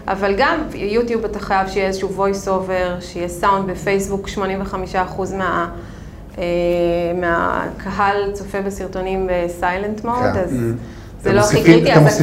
אבל 0.08 0.34
גם 0.38 0.64
יוטיוב 0.76 1.26
אתה 1.26 1.40
חייב 1.40 1.68
שיהיה 1.68 1.88
איזשהו 1.88 2.10
voice 2.18 2.48
over, 2.48 3.02
שיהיה 3.02 3.28
סאונד 3.28 3.72
בפייסבוק, 3.72 4.28
85% 4.28 4.40
מה... 5.38 5.70
אה, 6.38 6.44
מהקהל 7.16 8.32
צופה 8.34 8.62
בסרטונים 8.62 9.30
בסיילנט 9.32 10.06
מוד, 10.06 10.34
כן. 10.34 10.40
אז... 10.40 10.52
Mm-hmm. 10.52 11.07
זה 11.22 11.34
לא 11.34 11.42
הכי 11.42 11.64
קריטי, 11.64 11.94
אז? 11.94 12.22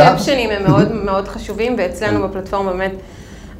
הקפשנים 0.00 0.50
הם 0.50 0.62
מאוד 0.70 0.92
מאוד 1.06 1.28
חשובים, 1.28 1.74
ואצלנו 1.78 2.28
בפלטפורמה 2.28 2.72
באמת 2.72 2.92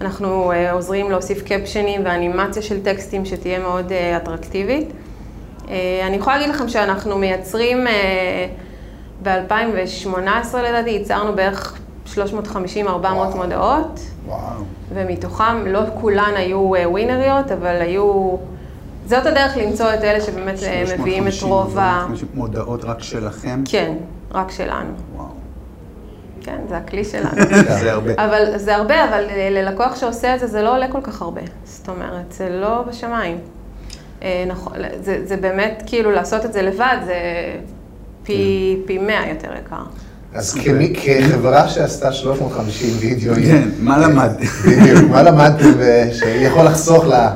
אנחנו 0.02 0.52
אה, 0.52 0.72
עוזרים 0.72 1.10
להוסיף 1.10 1.42
קפשנים 1.42 2.00
ואנימציה 2.04 2.62
של 2.62 2.82
טקסטים 2.82 3.24
שתהיה 3.24 3.58
מאוד 3.58 3.92
אה, 3.92 4.16
אטרקטיבית. 4.16 4.88
אה, 5.68 6.06
אני 6.06 6.16
יכולה 6.16 6.36
להגיד 6.38 6.54
לכם 6.54 6.68
שאנחנו 6.68 7.18
מייצרים, 7.18 7.86
ב-2018 9.22 10.56
לדעתי, 10.56 10.90
ייצרנו 10.90 11.34
בערך 11.34 11.78
350-400 12.14 12.16
מודעות, 13.34 14.00
וואו. 14.26 14.40
ומתוכם 14.94 15.66
לא 15.66 15.80
כולן 16.00 16.32
היו 16.36 16.72
ווינריות, 16.84 17.52
אבל 17.52 17.80
היו... 17.80 18.36
זאת 19.06 19.26
הדרך 19.26 19.56
למצוא 19.56 19.94
את 19.94 20.04
אלה 20.04 20.20
שבאמת 20.20 20.54
מביאים 20.98 21.28
את 21.28 21.32
350, 21.32 21.48
רוב 21.48 21.78
ה... 21.78 22.04
350 22.06 22.28
מודעות 22.34 22.84
רק 22.84 23.02
שלכם? 23.02 23.62
כן, 23.64 23.94
רק 24.34 24.50
שלנו. 24.50 24.90
וואו. 25.16 25.26
כן, 26.40 26.58
זה 26.68 26.76
הכלי 26.76 27.04
שלנו. 27.04 27.30
זה 27.80 27.92
הרבה. 27.92 28.12
אבל 28.16 28.44
זה 28.56 28.76
הרבה, 28.76 29.04
אבל 29.04 29.24
אה, 29.30 29.48
ללקוח 29.50 29.96
שעושה 29.96 30.34
את 30.34 30.40
זה, 30.40 30.46
זה 30.46 30.62
לא 30.62 30.74
עולה 30.74 30.88
כל 30.88 31.00
כך 31.02 31.22
הרבה. 31.22 31.40
זאת 31.64 31.88
אומרת, 31.88 32.32
זה 32.32 32.48
לא 32.48 32.82
בשמיים. 32.88 33.38
אה, 34.22 34.44
נכון, 34.46 34.72
זה, 35.00 35.18
זה 35.24 35.36
באמת, 35.36 35.82
כאילו, 35.86 36.10
לעשות 36.10 36.44
את 36.44 36.52
זה 36.52 36.62
לבד, 36.62 36.96
זה 37.06 37.14
פי, 38.22 38.76
פי 38.86 38.98
100 38.98 39.28
יותר 39.28 39.48
יקר. 39.66 39.82
אז 40.34 40.54
כמי, 40.54 40.94
כחברה 40.94 41.68
שעשתה 41.68 42.12
350 42.12 42.88
וידאוים, 43.00 43.42
כן, 43.44 43.68
מה 43.80 43.98
למד? 43.98 44.30
בדיוק, 44.66 45.10
מה 45.10 45.22
למדתם 45.22 45.80
אה, 45.80 46.08
שיכול 46.12 46.64
לחסוך 46.64 47.04
ל- 47.04 47.28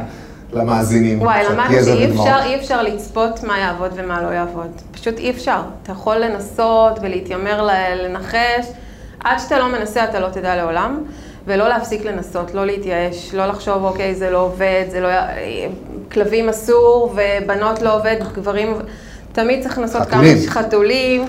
למאזינים? 0.53 1.23
וואי, 1.23 1.43
יזע 1.71 1.93
שאי 1.97 2.43
אי 2.45 2.57
אפשר 2.57 2.83
לצפות 2.83 3.45
מה 3.45 3.59
יעבוד 3.59 3.91
ומה 3.97 4.23
לא 4.23 4.29
יעבוד. 4.29 4.71
פשוט 5.07 5.19
אי 5.19 5.31
אפשר. 5.31 5.61
אתה 5.83 5.93
יכול 5.93 6.17
לנסות 6.17 6.99
ולהתיימר 7.03 7.69
לנחש, 8.03 8.67
עד 9.25 9.39
שאתה 9.39 9.59
לא 9.59 9.69
מנסה 9.69 10.05
אתה 10.05 10.21
לא 10.21 10.29
תדע 10.29 10.57
לעולם, 10.57 11.05
ולא 11.47 11.69
להפסיק 11.69 12.05
לנסות, 12.05 12.55
לא 12.55 12.67
להתייאש, 12.67 13.35
לא 13.35 13.47
לחשוב, 13.47 13.85
אוקיי, 13.85 14.15
זה 14.15 14.31
לא 14.31 14.39
עובד, 14.39 14.85
זה 14.89 15.01
לא... 15.01 15.09
כלבים 16.13 16.49
אסור, 16.49 17.15
ובנות 17.15 17.83
לא 17.83 17.97
עובד, 17.97 18.17
גברים... 18.35 18.75
תמיד 19.33 19.63
צריך 19.63 19.79
לנסות 19.79 20.03
כמה 20.09 20.23
חתולים. 20.23 20.49
חתולים. 20.49 21.25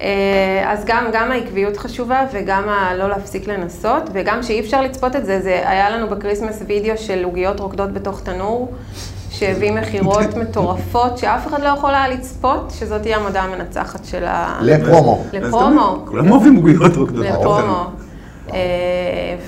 אה, 0.00 0.72
אז 0.72 0.84
גם, 0.84 1.06
גם 1.12 1.32
העקביות 1.32 1.76
חשובה 1.76 2.26
וגם 2.32 2.68
ה- 2.68 2.94
לא 2.94 3.08
להפסיק 3.08 3.48
לנסות, 3.48 4.02
וגם 4.12 4.42
שאי 4.42 4.60
אפשר 4.60 4.82
לצפות 4.82 5.16
את 5.16 5.26
זה, 5.26 5.40
זה 5.40 5.62
היה 5.68 5.90
לנו 5.90 6.08
בקריסמס 6.08 6.62
וידאו 6.66 6.98
של 6.98 7.24
עוגיות 7.24 7.60
רוקדות 7.60 7.92
בתוך 7.92 8.20
תנור, 8.20 8.72
שהביא 9.38 9.72
מכירות 9.72 10.34
מטורפות, 10.40 11.18
שאף 11.18 11.46
אחד 11.46 11.62
לא 11.62 11.68
יכול 11.68 11.94
היה 11.94 12.08
לצפות, 12.08 12.72
שזאת 12.78 13.02
תהיה 13.02 13.16
המודעה 13.16 13.44
המנצחת 13.44 14.04
של 14.04 14.24
ה... 14.24 14.58
ל 14.62 14.71
Promo. 14.71 15.24
ל 15.32 15.42
Promo. 15.42 16.04
כולם 16.04 16.30
אוהבים 16.32 16.56
עוגיות 16.56 16.96
רוקדות. 16.96 17.26
לפרומו. 17.26 17.86
אה, 18.52 18.58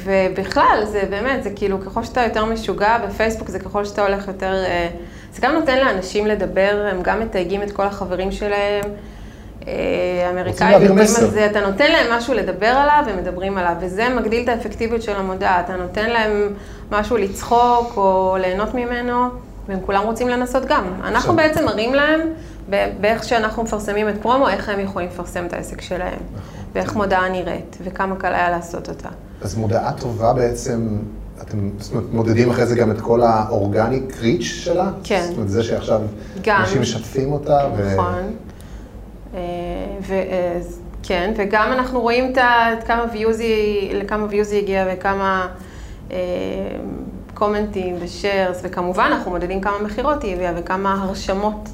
ובכלל, 0.05 0.83
זה 0.85 1.03
באמת, 1.11 1.43
זה 1.43 1.51
כאילו, 1.57 1.81
ככל 1.81 2.05
שאתה 2.05 2.23
יותר 2.23 2.45
משוגע 2.45 2.99
בפייסבוק, 2.99 3.49
זה 3.49 3.59
ככל 3.59 3.85
שאתה 3.85 4.07
הולך 4.07 4.29
יותר... 4.29 4.53
אה, 4.55 4.89
זה 5.33 5.43
גם 5.43 5.53
נותן 5.53 5.79
לאנשים 5.79 6.27
לדבר, 6.27 6.87
הם 6.91 7.03
גם 7.03 7.21
מתייגים 7.21 7.63
את 7.63 7.73
כל 7.73 7.83
החברים 7.83 8.33
שלהם. 8.33 8.85
אה, 9.69 9.73
האמריקאים 10.27 10.73
יודעים. 10.73 10.99
על 10.99 11.07
זה, 11.07 11.47
אתה 11.47 11.61
נותן 11.61 11.93
להם 11.93 12.13
משהו 12.13 12.35
לדבר 12.35 12.67
עליו, 12.67 13.03
והם 13.07 13.19
מדברים 13.19 13.59
עליו, 13.59 13.75
וזה 13.81 14.09
מגדיל 14.09 14.43
את 14.43 14.49
האפקטיביות 14.49 15.03
של 15.03 15.17
המודעה. 15.17 15.61
אתה 15.61 15.77
נותן 15.77 16.11
להם 16.11 16.55
משהו 16.91 17.17
לצחוק 17.17 17.97
או 17.97 18.37
ליהנות 18.41 18.75
ממנו, 18.75 19.29
והם 19.69 19.79
כולם 19.87 20.03
רוצים 20.05 20.29
לנסות 20.29 20.65
גם. 20.67 20.85
אנחנו 21.01 21.17
עכשיו- 21.17 21.37
בעצם 21.37 21.65
מראים 21.65 21.95
להם, 21.95 22.21
באיך 23.01 23.25
שאנחנו 23.25 23.63
מפרסמים 23.63 24.09
את 24.09 24.15
פרומו, 24.23 24.49
איך 24.49 24.69
הם 24.69 24.81
יכולים 24.81 25.09
לפרסם 25.09 25.47
את 25.47 25.53
העסק 25.53 25.81
שלהם, 25.81 26.19
ואיך 26.75 26.97
מודעה 26.97 27.29
נראית, 27.29 27.77
וכמה 27.85 28.17
קל 28.17 28.35
היה 28.35 28.51
לעשות 28.51 28.89
אותה. 28.89 29.09
אז 29.43 29.55
מודעה 29.55 29.93
טובה 29.93 30.33
בעצם, 30.33 30.89
אתם 31.43 31.71
זאת 31.79 31.93
אומרת, 31.93 32.07
מודדים 32.13 32.51
אחרי 32.51 32.67
זה 32.67 32.77
גם 32.77 32.91
את 32.91 33.01
כל 33.01 33.23
האורגניק 33.23 34.17
ריץ' 34.21 34.43
שלה? 34.43 34.91
כן. 35.05 35.23
זאת 35.27 35.35
אומרת, 35.37 35.49
זה 35.49 35.63
שעכשיו 35.63 36.01
גם. 36.43 36.61
אנשים 36.61 36.81
משתפים 36.83 37.33
אותה. 37.33 37.59
נכון. 37.95 38.15
אה, 39.35 39.41
ו- 40.03 40.13
אה, 40.13 40.61
כן, 41.03 41.33
וגם 41.37 41.73
אנחנו 41.73 42.01
רואים 42.01 42.33
את 42.33 42.85
כמה 42.85 43.05
views 43.13 43.39
היא, 43.39 43.95
לכמה 43.95 44.27
views 44.31 44.51
היא 44.51 44.63
הגיעה 44.63 44.87
וכמה 44.93 45.49
אה, 46.11 46.17
קומנטים 47.37 47.97
ושארס, 48.01 48.61
וכמובן 48.63 49.09
אנחנו 49.13 49.31
מודדים 49.31 49.61
כמה 49.61 49.79
מכירות 49.79 50.23
היא 50.23 50.35
הביאה 50.35 50.53
וכמה 50.57 51.03
הרשמות, 51.03 51.69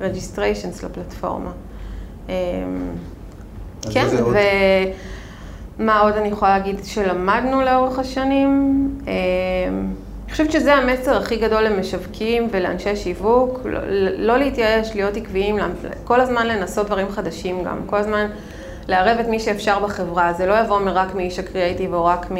registrations 0.00 0.86
לפלטפורמה. 0.86 1.50
אז 2.26 2.32
כן? 3.92 4.06
ומה 5.78 6.00
עוד 6.00 6.14
אני 6.14 6.28
יכולה 6.28 6.58
להגיד 6.58 6.84
שלמדנו 6.84 7.60
לאורך 7.60 7.98
השנים? 7.98 8.88
אה, 9.08 9.12
אני 10.24 10.32
חושבת 10.32 10.52
שזה 10.52 10.74
המסר 10.74 11.16
הכי 11.16 11.36
גדול 11.36 11.62
למשווקים 11.62 12.48
ולאנשי 12.50 12.96
שיווק, 12.96 13.60
לא, 13.64 13.80
לא 14.18 14.38
להתייאש, 14.38 14.94
להיות 14.94 15.16
עקביים, 15.16 15.56
כל 16.04 16.20
הזמן 16.20 16.46
לנסות 16.46 16.86
דברים 16.86 17.08
חדשים 17.10 17.64
גם, 17.64 17.78
כל 17.86 17.96
הזמן 17.96 18.26
לערב 18.88 19.18
את 19.18 19.28
מי 19.28 19.40
שאפשר 19.40 19.78
בחברה, 19.78 20.32
זה 20.32 20.46
לא 20.46 20.60
יבוא 20.60 20.80
רק 20.84 21.14
מאיש 21.14 21.38
הקריאייטיב 21.38 21.94
או 21.94 22.04
רק 22.04 22.30
מ... 22.30 22.36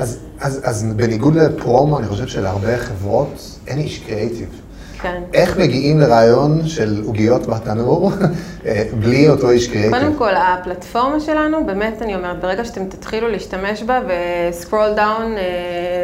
אז, 0.00 0.18
אז, 0.40 0.60
אז 0.64 0.84
בניגוד 0.96 1.34
לפרומו, 1.34 1.98
אני 1.98 2.06
חושב 2.06 2.26
שלהרבה 2.26 2.78
חברות 2.78 3.58
אין 3.66 3.78
איש 3.78 3.98
קריאיטיב. 3.98 4.60
כן. 5.02 5.22
איך 5.34 5.58
מגיעים 5.58 6.00
לרעיון 6.00 6.68
של 6.68 7.02
עוגיות 7.06 7.46
בתנור 7.46 8.12
אה, 8.66 8.84
בלי 9.00 9.28
אותו 9.28 9.50
איש 9.50 9.68
קריאיטיב? 9.68 9.98
קודם 9.98 10.14
כל, 10.14 10.30
הפלטפורמה 10.36 11.20
שלנו, 11.20 11.66
באמת 11.66 12.02
אני 12.02 12.14
אומרת, 12.14 12.40
ברגע 12.40 12.64
שאתם 12.64 12.84
תתחילו 12.84 13.28
להשתמש 13.28 13.82
בה 13.82 14.00
ו 14.06 14.19
scroll 14.19 14.94
down, 14.96 15.34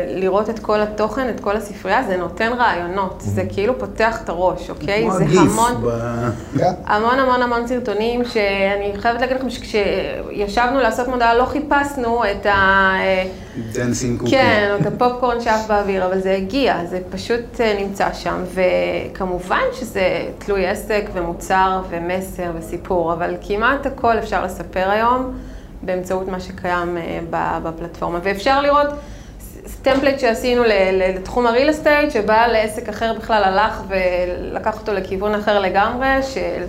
לראות 0.08 0.50
את 0.50 0.58
כל 0.58 0.80
התוכן, 0.80 1.28
את 1.28 1.40
כל 1.40 1.56
הספרייה, 1.56 2.02
זה 2.08 2.16
נותן 2.16 2.52
רעיונות. 2.58 3.22
זה 3.26 3.42
כאילו 3.48 3.78
פותח 3.78 4.22
את 4.24 4.28
הראש, 4.28 4.70
אוקיי? 4.70 5.08
זה 5.10 5.24
המון... 5.40 5.72
ב-. 5.82 6.62
המון 6.86 7.18
המון 7.18 7.42
המון 7.42 7.66
סרטונים, 7.66 8.24
שאני 8.24 8.92
חייבת 8.98 9.20
להגיד 9.20 9.36
לכם 9.36 9.50
שכשישבנו 9.50 10.80
לעשות 10.80 11.08
מודעה 11.08 11.34
לא 11.34 11.44
חיפשנו 11.44 12.22
את 12.24 12.46
ה... 12.46 12.92
dancing 13.72 14.20
cookie. 14.20 14.30
כן, 14.30 14.76
את 14.80 14.86
הפופקורן 14.86 15.40
שעף 15.40 15.66
באוויר, 15.66 16.06
אבל 16.06 16.20
זה 16.20 16.34
הגיע, 16.34 16.84
זה 16.84 17.00
פשוט 17.10 17.60
אה, 17.60 17.76
נמצא 17.80 18.12
שם. 18.12 18.44
וכמובן 18.54 19.62
שזה 19.72 20.28
תלוי 20.38 20.66
עסק 20.66 21.04
ומוצר 21.12 21.82
ומסר 21.88 22.50
וסיפור, 22.58 23.12
אבל 23.12 23.36
כמעט 23.40 23.86
הכל 23.86 24.18
אפשר 24.18 24.44
לספר 24.44 24.90
היום 24.90 25.34
באמצעות 25.82 26.28
מה 26.28 26.40
שקיים 26.40 26.98
אה, 26.98 27.20
בפלטפורמה. 27.62 28.18
ואפשר 28.22 28.62
לראות 28.62 28.88
טמפלט 29.82 30.20
שעשינו 30.20 30.62
לתחום 30.92 31.46
הריל 31.46 31.70
אסטייט, 31.70 32.10
שבעל 32.10 32.52
לעסק 32.52 32.88
אחר 32.88 33.12
בכלל 33.18 33.44
הלך 33.44 33.82
ולקח 33.88 34.80
אותו 34.80 34.92
לכיוון 34.92 35.34
אחר 35.34 35.60
לגמרי, 35.60 36.22
של 36.22 36.62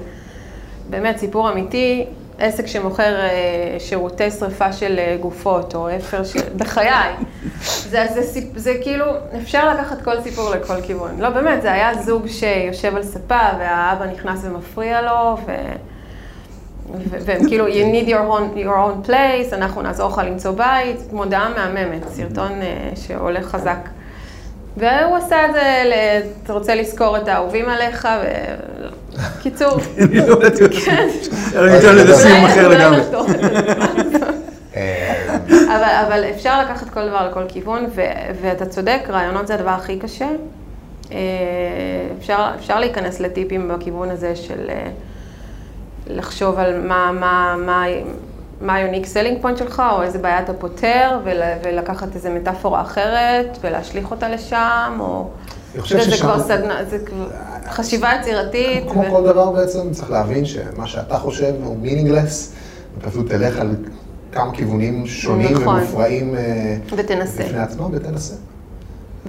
באמת 0.89 1.17
סיפור 1.17 1.51
אמיתי. 1.51 2.05
עסק 2.39 2.67
שמוכר 2.67 3.15
אה, 3.15 3.75
שירותי 3.79 4.31
שריפה 4.31 4.73
של 4.73 4.95
אה, 4.99 5.17
גופות, 5.19 5.75
או 5.75 5.95
אפר 5.95 6.23
של... 6.23 6.39
בחיי. 6.57 7.13
זה, 7.91 8.05
זה, 8.13 8.21
סיפ... 8.23 8.45
זה 8.55 8.73
כאילו, 8.81 9.05
אפשר 9.41 9.73
לקחת 9.73 10.01
כל 10.01 10.21
סיפור 10.21 10.49
לכל 10.49 10.81
כיוון. 10.81 11.19
לא, 11.19 11.29
באמת, 11.29 11.61
זה 11.61 11.71
היה 11.71 11.93
זוג 11.93 12.27
שיושב 12.27 12.95
על 12.95 13.03
ספה, 13.03 13.39
והאבא 13.59 14.05
נכנס 14.05 14.39
ומפריע 14.43 15.01
לו, 15.01 15.37
ו... 15.45 15.51
והם 17.25 17.47
כאילו, 17.47 17.67
you 17.67 17.71
need 17.93 18.09
your 18.09 18.31
own, 18.31 18.57
your 18.57 19.07
own 19.07 19.09
place, 19.09 19.55
אנחנו 19.55 19.81
נעזור 19.81 20.09
לך 20.09 20.21
למצוא 20.25 20.51
בית, 20.51 21.13
מודעה 21.13 21.49
מהממת, 21.49 22.07
סרטון 22.09 22.51
אה, 22.61 22.89
שהולך 22.95 23.45
חזק. 23.45 23.89
והוא 24.77 25.15
עשה 25.17 25.45
את 25.45 25.53
זה, 25.53 26.21
אתה 26.43 26.53
רוצה 26.53 26.75
לזכור 26.75 27.17
את 27.17 27.27
האהובים 27.27 27.69
עליך, 27.69 28.07
ו... 28.23 28.27
קיצור. 29.41 29.79
אני 29.97 30.27
לא 30.27 30.33
יודעת 30.33 30.53
כן. 30.85 31.95
לזה 31.95 32.15
סיום 32.15 32.45
אחר 32.45 32.67
לגמרי. 32.67 33.03
זה. 33.03 33.17
אה, 34.75 35.75
אבל, 35.75 36.07
אבל 36.07 36.23
אפשר 36.35 36.61
לקחת 36.61 36.89
כל 36.89 37.09
דבר 37.09 37.29
לכל 37.29 37.43
כיוון, 37.47 37.85
ו, 37.95 38.01
ואתה 38.41 38.65
צודק, 38.65 38.99
רעיונות 39.09 39.47
זה 39.47 39.53
הדבר 39.53 39.69
הכי 39.69 39.99
קשה. 39.99 40.27
אה, 41.11 41.17
אפשר, 42.19 42.51
אפשר 42.55 42.79
להיכנס 42.79 43.19
לטיפים 43.19 43.67
בכיוון 43.67 44.09
הזה 44.09 44.35
של 44.35 44.69
אה, 44.69 44.89
לחשוב 46.07 46.59
על 46.59 46.81
מה, 46.81 47.11
מה, 47.11 47.55
מה, 47.65 47.83
מה 48.61 48.75
ה-unique 48.75 49.05
selling 49.05 49.43
point 49.43 49.57
שלך, 49.57 49.83
או 49.91 50.03
איזה 50.03 50.19
בעיה 50.19 50.39
אתה 50.39 50.53
פותר, 50.53 51.19
ול, 51.23 51.41
ולקחת 51.63 52.15
איזה 52.15 52.29
מטאפורה 52.29 52.81
אחרת, 52.81 53.57
ולהשליך 53.61 54.11
אותה 54.11 54.29
לשם, 54.29 54.97
או... 54.99 55.27
אני 55.77 55.83
חושב 55.83 55.99
זה 55.99 56.11
ששם- 56.11 56.23
כבר 56.23 56.39
סדנה, 56.43 56.85
זה 56.89 56.99
כבר 56.99 57.27
חשיבה 57.69 58.09
יצירתית. 58.21 58.83
כמו 58.91 59.01
ו- 59.01 59.09
כל 59.09 59.23
דבר 59.25 59.51
בעצם, 59.51 59.91
צריך 59.91 60.11
להבין 60.11 60.45
שמה 60.45 60.87
שאתה 60.87 61.17
חושב 61.19 61.53
הוא 61.63 61.77
meaningless, 61.83 62.53
ופשוט 62.97 63.29
תלך 63.29 63.59
על 63.59 63.75
כמה 64.31 64.53
כיוונים 64.53 65.05
שונים 65.07 65.53
נכון. 65.53 65.75
ומופרעים 65.79 66.35
אה, 66.35 66.77
ותנסה. 66.97 67.43
בפני 67.43 67.59
עצמם, 67.59 67.85
ותנסה. 67.91 68.33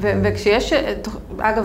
ו- 0.00 0.20
וכשיש, 0.22 0.72
אה, 0.72 0.94
אגב, 1.38 1.64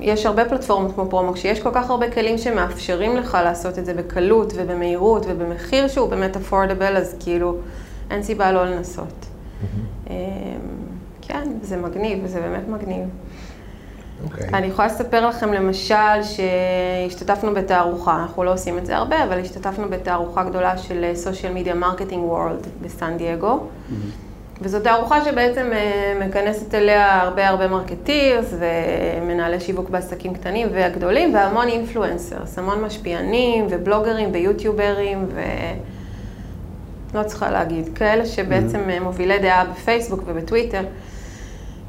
יש 0.00 0.26
הרבה 0.26 0.44
פלטפורמות 0.44 0.94
כמו 0.94 1.06
פרומו, 1.10 1.32
כשיש 1.32 1.60
כל 1.60 1.70
כך 1.72 1.90
הרבה 1.90 2.10
כלים 2.10 2.38
שמאפשרים 2.38 3.16
לך 3.16 3.38
לעשות 3.44 3.78
את 3.78 3.84
זה 3.84 3.94
בקלות 3.94 4.52
ובמהירות 4.56 5.26
ובמחיר 5.28 5.88
שהוא 5.88 6.08
באמת 6.08 6.36
affordable, 6.36 6.96
אז 6.96 7.14
כאילו 7.20 7.56
אין 8.10 8.22
סיבה 8.22 8.52
לא 8.52 8.64
לנסות. 8.66 9.26
אמ, 10.10 10.14
כן, 11.22 11.48
זה 11.62 11.76
מגניב, 11.76 12.26
זה 12.26 12.40
באמת 12.40 12.68
מגניב. 12.68 13.04
אוקיי. 14.24 14.48
אני 14.54 14.66
יכולה 14.66 14.88
לספר 14.88 15.28
לכם 15.28 15.52
למשל 15.52 16.22
שהשתתפנו 16.22 17.54
בתערוכה, 17.54 18.16
אנחנו 18.22 18.44
לא 18.44 18.52
עושים 18.52 18.78
את 18.78 18.86
זה 18.86 18.96
הרבה, 18.96 19.24
אבל 19.24 19.40
השתתפנו 19.40 19.88
בתערוכה 19.90 20.44
גדולה 20.44 20.78
של 20.78 21.10
Social 21.14 21.52
Media 21.52 21.74
Marketing 21.74 22.24
World 22.24 22.66
בסן 22.82 23.16
דייגו. 23.16 23.60
וזו 24.60 24.80
תערוכה 24.80 25.24
שבעצם 25.24 25.70
אה, 25.72 26.26
מכנסת 26.26 26.74
אליה 26.74 27.22
הרבה 27.22 27.48
הרבה 27.48 27.68
marketers 27.68 28.54
ומנהלי 28.58 29.60
שיווק 29.60 29.90
בעסקים 29.90 30.34
קטנים 30.34 30.68
והגדולים 30.72 31.34
והמון 31.34 31.68
influencers, 31.68 32.58
המון 32.58 32.80
משפיענים 32.84 33.66
ובלוגרים 33.70 34.28
ויוטיוברים 34.32 35.26
ו... 35.34 35.40
לא 37.14 37.22
צריכה 37.22 37.50
להגיד, 37.50 37.88
כאלה 37.94 38.26
שבעצם 38.26 38.90
אה, 38.90 39.00
מובילי 39.00 39.38
דעה 39.38 39.64
בפייסבוק 39.64 40.20
ובטוויטר. 40.26 40.82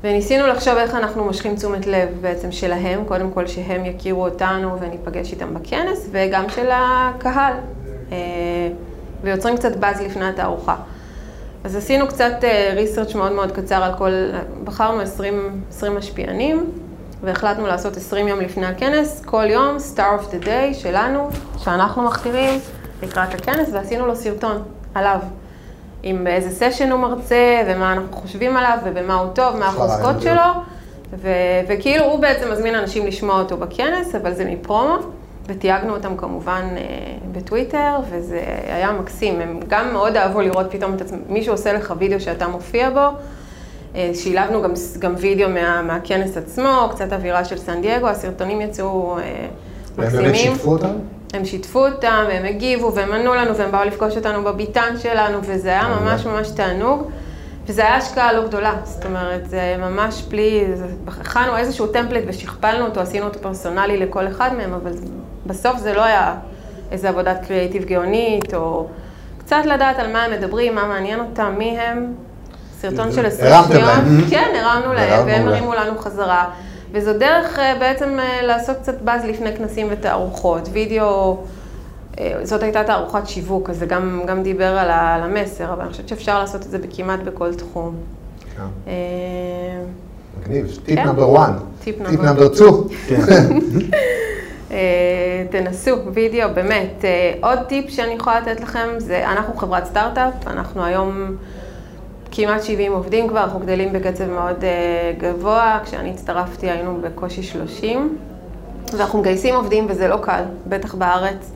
וניסינו 0.03 0.47
לחשוב 0.47 0.77
איך 0.77 0.95
אנחנו 0.95 1.23
מושכים 1.23 1.55
תשומת 1.55 1.87
לב 1.87 2.09
בעצם 2.21 2.51
שלהם, 2.51 3.05
קודם 3.05 3.31
כל 3.31 3.47
שהם 3.47 3.85
יכירו 3.85 4.25
אותנו 4.25 4.79
וניפגש 4.79 5.31
איתם 5.31 5.53
בכנס, 5.53 6.09
וגם 6.11 6.49
של 6.49 6.69
הקהל, 6.71 7.53
אה, 8.11 8.17
ויוצרים 9.23 9.57
קצת 9.57 9.75
באז 9.75 10.01
לפני 10.01 10.25
התערוכה. 10.25 10.75
אז 11.63 11.75
עשינו 11.75 12.07
קצת 12.07 12.33
ריסרצ' 12.75 13.15
מאוד 13.15 13.31
מאוד 13.31 13.51
קצר 13.51 13.83
על 13.83 13.93
כל, 13.97 14.11
בחרנו 14.63 15.01
20, 15.01 15.61
20 15.69 15.95
משפיענים, 15.95 16.71
והחלטנו 17.21 17.67
לעשות 17.67 17.97
20 17.97 18.27
יום 18.27 18.39
לפני 18.39 18.65
הכנס, 18.65 19.21
כל 19.25 19.45
יום, 19.49 19.77
Star 19.95 20.21
of 20.21 20.25
the 20.31 20.45
Day 20.45 20.73
שלנו, 20.73 21.29
שאנחנו 21.57 22.03
מכתירים 22.03 22.59
לקראת 23.03 23.33
הכנס, 23.33 23.69
ועשינו 23.73 24.05
לו 24.05 24.15
סרטון 24.15 24.63
עליו. 24.95 25.19
עם 26.03 26.23
באיזה 26.23 26.49
סשן 26.49 26.91
הוא 26.91 26.99
מרצה, 26.99 27.63
ומה 27.67 27.93
אנחנו 27.93 28.17
חושבים 28.17 28.57
עליו, 28.57 28.77
ובמה 28.83 29.15
הוא 29.15 29.33
טוב, 29.33 29.55
מה 29.55 29.67
החוזקות 29.67 30.21
שלו, 30.21 30.41
ו- 31.13 31.29
וכאילו 31.67 32.05
הוא 32.05 32.19
בעצם 32.19 32.51
מזמין 32.51 32.75
אנשים 32.75 33.07
לשמוע 33.07 33.39
אותו 33.39 33.57
בכנס, 33.57 34.15
אבל 34.15 34.33
זה 34.33 34.45
מפרומו, 34.45 34.97
ותייגנו 35.47 35.93
אותם 35.93 36.17
כמובן 36.17 36.63
אה, 36.77 36.83
בטוויטר, 37.31 37.95
וזה 38.09 38.43
היה 38.67 38.91
מקסים. 38.91 39.41
הם 39.41 39.59
גם 39.67 39.93
מאוד 39.93 40.17
אהבו 40.17 40.41
לראות 40.41 40.71
פתאום 40.71 40.93
את 40.93 41.01
עצמם, 41.01 41.19
מישהו 41.29 41.53
עושה 41.53 41.73
לך 41.73 41.93
וידאו 41.97 42.19
שאתה 42.19 42.47
מופיע 42.47 42.89
בו. 42.89 43.17
אה, 43.95 44.11
שילבנו 44.13 44.61
גם, 44.61 44.71
גם 44.99 45.13
וידאו 45.17 45.49
מה, 45.49 45.81
מהכנס 45.81 46.37
עצמו, 46.37 46.89
קצת 46.91 47.13
אווירה 47.13 47.45
של 47.45 47.57
סן 47.57 47.81
דייגו, 47.81 48.07
הסרטונים 48.07 48.61
יצאו 48.61 49.17
אה, 49.17 49.47
מקסימים. 49.97 50.13
והם 50.13 50.23
באמת 50.23 50.35
שיתפו 50.35 50.71
אותם? 50.71 50.93
הם 51.33 51.45
שיתפו 51.45 51.87
אותם, 51.87 52.23
והם 52.27 52.45
הגיבו, 52.45 52.95
והם 52.95 53.11
ענו 53.11 53.33
לנו, 53.33 53.55
והם 53.55 53.71
באו 53.71 53.83
לפגוש 53.83 54.17
אותנו 54.17 54.43
בביתן 54.43 54.93
שלנו, 54.97 55.39
וזה 55.43 55.69
היה 55.69 55.87
ממש 55.99 56.25
ממש 56.25 56.49
תענוג. 56.49 57.03
וזה 57.67 57.81
היה 57.81 57.95
השקעה 57.95 58.33
לא 58.33 58.47
גדולה, 58.47 58.73
זאת 58.83 59.05
אומרת, 59.05 59.49
זה 59.49 59.75
ממש 59.79 60.23
בלי, 60.29 60.63
הכנו 61.07 61.57
איזשהו 61.57 61.87
טמפלט 61.87 62.23
ושכפלנו 62.27 62.85
אותו, 62.85 62.99
עשינו 62.99 63.25
אותו 63.25 63.39
פרסונלי 63.39 63.97
לכל 63.97 64.27
אחד 64.27 64.49
מהם, 64.57 64.73
אבל 64.73 64.91
בסוף 65.45 65.77
זה 65.77 65.93
לא 65.93 66.03
היה 66.03 66.35
איזה 66.91 67.09
עבודת 67.09 67.45
קריאיטיב 67.47 67.83
גאונית, 67.85 68.53
או 68.53 68.87
קצת 69.37 69.65
לדעת 69.65 69.99
על 69.99 70.13
מה 70.13 70.23
הם 70.23 70.31
מדברים, 70.31 70.75
מה 70.75 70.87
מעניין 70.87 71.19
אותם, 71.19 71.53
מי 71.57 71.79
הם. 71.79 72.13
סרטון 72.79 73.11
של 73.11 73.25
20 73.25 73.53
שניות. 73.67 73.89
כן, 74.29 74.51
הרמנו 74.55 74.93
להם, 74.93 75.25
והם 75.27 75.47
הרימו 75.47 75.73
לנו 75.73 75.97
חזרה. 75.97 76.45
וזו 76.93 77.13
דרך 77.13 77.59
אה, 77.59 77.75
בעצם 77.79 78.19
אה, 78.19 78.41
לעשות 78.41 78.77
קצת 78.81 79.01
באז 79.01 79.25
לפני 79.25 79.55
כנסים 79.57 79.87
ותערוכות. 79.91 80.69
וידאו, 80.71 81.37
אה, 82.19 82.33
זאת 82.43 82.63
הייתה 82.63 82.83
תערוכת 82.83 83.27
שיווק, 83.27 83.69
אז 83.69 83.77
זה 83.79 83.85
גם, 83.85 84.21
גם 84.27 84.43
דיבר 84.43 84.77
על, 84.77 84.91
על 84.91 85.21
המסר, 85.23 85.73
אבל 85.73 85.81
אני 85.81 85.91
חושבת 85.91 86.07
שאפשר 86.07 86.39
לעשות 86.39 86.65
את 86.65 86.71
זה 86.71 86.77
כמעט 86.95 87.19
בכל 87.19 87.53
תחום. 87.55 87.95
כן. 88.57 88.63
מגניב, 90.41 90.79
טיפ. 90.85 90.99
number 90.99 91.37
1. 91.43 91.53
טיפ 91.83 91.95
טיפ 91.97 92.07
number- 92.07 92.23
number 92.23 92.53
2. 92.55 92.71
אה, 94.71 94.77
תנסו, 95.49 95.95
וידאו, 96.13 96.49
באמת. 96.53 97.05
עוד 97.41 97.59
טיפ 97.67 97.89
שאני 97.89 98.13
יכולה 98.13 98.39
לתת 98.39 98.61
לכם 98.61 98.87
זה, 98.97 99.29
אנחנו 99.31 99.57
חברת 99.57 99.85
סטארט-אפ, 99.85 100.47
אנחנו 100.47 100.83
היום 100.85 101.35
כמעט 102.35 102.63
70 102.63 102.93
עובדים 102.93 103.27
כבר, 103.27 103.43
אנחנו 103.43 103.59
גדלים 103.59 103.93
בקצב 103.93 104.29
מאוד 104.29 104.63
אה, 104.63 105.13
גבוה, 105.17 105.79
כשאני 105.85 106.09
הצטרפתי 106.09 106.69
היינו 106.69 107.01
בקושי 107.01 107.43
30, 107.43 108.17
ואנחנו 108.93 109.19
מגייסים 109.19 109.55
עובדים 109.55 109.85
וזה 109.89 110.07
לא 110.07 110.17
קל, 110.21 110.43
בטח 110.67 110.95
בארץ. 110.95 111.51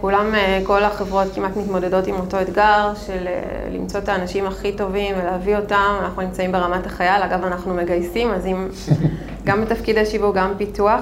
כולם, 0.00 0.34
אה, 0.34 0.60
כל 0.66 0.84
החברות 0.84 1.26
כמעט 1.34 1.56
מתמודדות 1.56 2.06
עם 2.06 2.14
אותו 2.14 2.40
אתגר 2.40 2.92
של 3.06 3.26
אה, 3.26 3.68
למצוא 3.70 4.00
את 4.00 4.08
האנשים 4.08 4.46
הכי 4.46 4.72
טובים 4.72 5.14
ולהביא 5.18 5.56
אותם. 5.56 5.96
אנחנו 6.00 6.22
נמצאים 6.22 6.52
ברמת 6.52 6.86
החייל, 6.86 7.22
אגב, 7.22 7.44
אנחנו 7.44 7.74
מגייסים, 7.74 8.30
אז 8.30 8.46
אם 8.46 8.68
גם 9.46 9.64
בתפקידי 9.64 10.06
שיווק, 10.06 10.36
גם 10.36 10.52
פיתוח. 10.58 11.00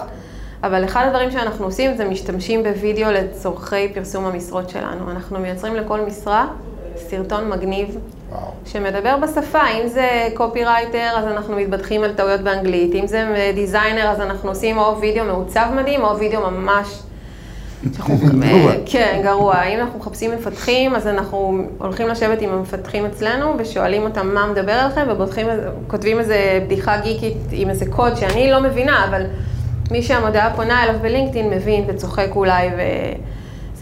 אבל 0.63 0.85
אחד 0.85 1.05
הדברים 1.07 1.31
שאנחנו 1.31 1.65
עושים 1.65 1.97
זה 1.97 2.05
משתמשים 2.05 2.63
בווידאו 2.63 3.13
לצורכי 3.13 3.93
פרסום 3.95 4.27
המשרות 4.27 4.71
שלנו. 4.71 5.11
אנחנו 5.11 5.39
מייצרים 5.39 5.75
לכל 5.75 6.01
משרה 6.01 6.47
סרטון 6.97 7.49
מגניב 7.49 7.99
וואו. 8.31 8.51
שמדבר 8.67 9.17
בשפה, 9.17 9.61
אם 9.83 9.89
זה 9.89 10.29
קופירייטר, 10.35 11.11
אז 11.17 11.25
אנחנו 11.27 11.57
מתבדחים 11.57 12.05
על 12.05 12.13
טעויות 12.13 12.41
באנגלית, 12.41 12.95
אם 12.95 13.07
זה 13.07 13.53
designer, 13.55 14.09
אז 14.09 14.21
אנחנו 14.21 14.49
עושים 14.49 14.79
או 14.79 15.01
וידאו 15.01 15.25
מעוצב 15.25 15.67
מדהים, 15.77 16.05
או 16.05 16.19
וידאו 16.19 16.51
ממש... 16.51 17.03
גרוע. 17.99 18.73
כן, 18.87 19.21
גרוע. 19.25 19.63
אם 19.63 19.81
אנחנו 19.81 19.99
מחפשים 19.99 20.31
מפתחים, 20.31 20.95
אז 20.95 21.07
אנחנו 21.07 21.59
הולכים 21.79 22.09
לשבת 22.09 22.43
עם 22.43 22.51
המפתחים 22.51 23.07
אצלנו 23.07 23.55
ושואלים 23.59 24.03
אותם 24.03 24.35
מה 24.35 24.47
מדבר 24.47 24.73
עליכם, 24.73 25.07
וכותבים 25.09 26.19
איזה 26.19 26.61
בדיחה 26.67 27.01
גיקית 27.01 27.37
עם 27.53 27.71
איזה 27.71 27.87
קוד 27.91 28.17
שאני 28.17 28.51
לא 28.51 28.61
מבינה, 28.61 29.05
אבל 29.09 29.23
מי 29.91 30.03
שהמודעה 30.03 30.57
פונה 30.57 30.85
אליו 30.85 30.95
בלינקדאין 31.03 31.51
מבין 31.51 31.85
וצוחק 31.89 32.29
אולי 32.37 32.69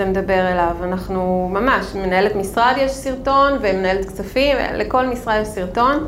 וזה 0.02 0.10
מדבר 0.10 0.48
אליו. 0.52 0.76
אנחנו 0.82 1.48
ממש, 1.52 1.94
מנהלת 1.94 2.36
משרד 2.36 2.74
יש 2.78 2.90
סרטון 2.92 3.52
ומנהלת 3.60 4.04
כספים, 4.04 4.56
לכל 4.74 5.06
משרד 5.06 5.38
יש 5.42 5.48
סרטון. 5.48 6.06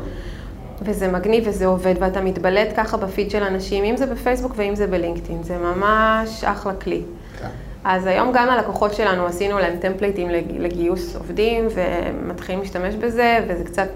וזה 0.81 1.07
מגניב 1.07 1.43
וזה 1.47 1.65
עובד, 1.65 1.93
ואתה 1.99 2.21
מתבלט 2.21 2.67
ככה 2.75 2.97
בפיד 2.97 3.31
של 3.31 3.43
אנשים, 3.43 3.83
אם 3.83 3.97
זה 3.97 4.05
בפייסבוק 4.05 4.53
ואם 4.55 4.75
זה 4.75 4.87
בלינקדאין, 4.87 5.43
זה 5.43 5.57
ממש 5.57 6.43
אחלה 6.43 6.73
כלי. 6.73 7.01
כן. 7.39 7.47
אז 7.83 8.05
היום 8.05 8.31
גם 8.33 8.49
הלקוחות 8.49 8.93
שלנו 8.93 9.25
עשינו 9.25 9.59
להם 9.59 9.75
טמפלייטים 9.79 10.29
לג- 10.29 10.57
לגיוס 10.59 11.15
עובדים, 11.15 11.67
ומתחילים 11.75 12.59
להשתמש 12.61 12.95
בזה, 12.95 13.39
וזה 13.47 13.63
קצת 13.63 13.87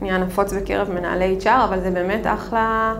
נהיה 0.00 0.18
נפוץ 0.18 0.52
בקרב 0.52 0.90
מנהלי 0.90 1.36
HR, 1.44 1.48
אבל 1.64 1.80
זה 1.80 1.90
באמת 1.90 2.26
אחלה, 2.26 2.94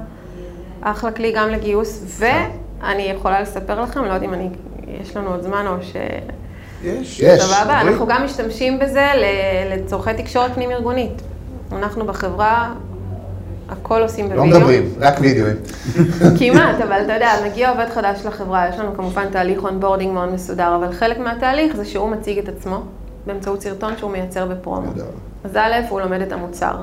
אחלה 0.81 1.12
כלי 1.12 1.33
גם 1.33 1.48
לגיוס, 1.48 2.18
ואני 2.18 3.02
יכולה 3.02 3.40
לספר 3.40 3.81
לכם, 3.83 4.00
לא 4.00 4.07
יודעת 4.07 4.22
אם 4.22 4.35
אני, 4.35 4.48
יש 5.02 5.16
לנו 5.16 5.30
עוד 5.30 5.42
זמן 5.42 5.64
או 5.66 5.82
ש... 5.82 5.96
יש. 6.84 7.20
יש. 7.20 7.42
סבבה. 7.42 7.80
אנחנו 7.80 8.06
גם 8.06 8.24
משתמשים 8.24 8.78
בזה 8.78 9.06
ל- 9.14 9.74
לצורכי 9.74 10.10
תקשורת 10.16 10.52
פנים-ארגונית. 10.54 11.22
אנחנו 11.72 12.06
בחברה, 12.06 12.72
הכל 13.68 14.02
עושים 14.02 14.30
לא 14.30 14.36
בווידאו. 14.36 14.58
מדברים, 14.58 14.92
רק 15.00 15.14
וידאוים. 15.20 15.56
כמעט, 16.38 16.80
אבל 16.80 17.02
אתה 17.04 17.12
יודע, 17.12 17.30
מגיע 17.50 17.70
עובד 17.70 17.86
חדש 17.94 18.26
לחברה, 18.26 18.68
יש 18.68 18.78
לנו 18.78 18.94
כמובן 18.96 19.26
תהליך 19.32 19.64
onboarding 19.64 20.12
מאוד 20.12 20.28
מסודר, 20.32 20.76
אבל 20.76 20.92
חלק 20.92 21.18
מהתהליך 21.18 21.76
זה 21.76 21.84
שהוא 21.84 22.08
מציג 22.10 22.38
את 22.38 22.48
עצמו 22.48 22.80
באמצעות 23.26 23.62
סרטון 23.62 23.92
שהוא 23.96 24.10
מייצר 24.10 24.46
בפרומו. 24.46 24.90
אז 25.44 25.56
א', 25.56 25.72
הוא 25.88 26.00
לומד 26.00 26.20
את 26.20 26.32
המוצר, 26.32 26.74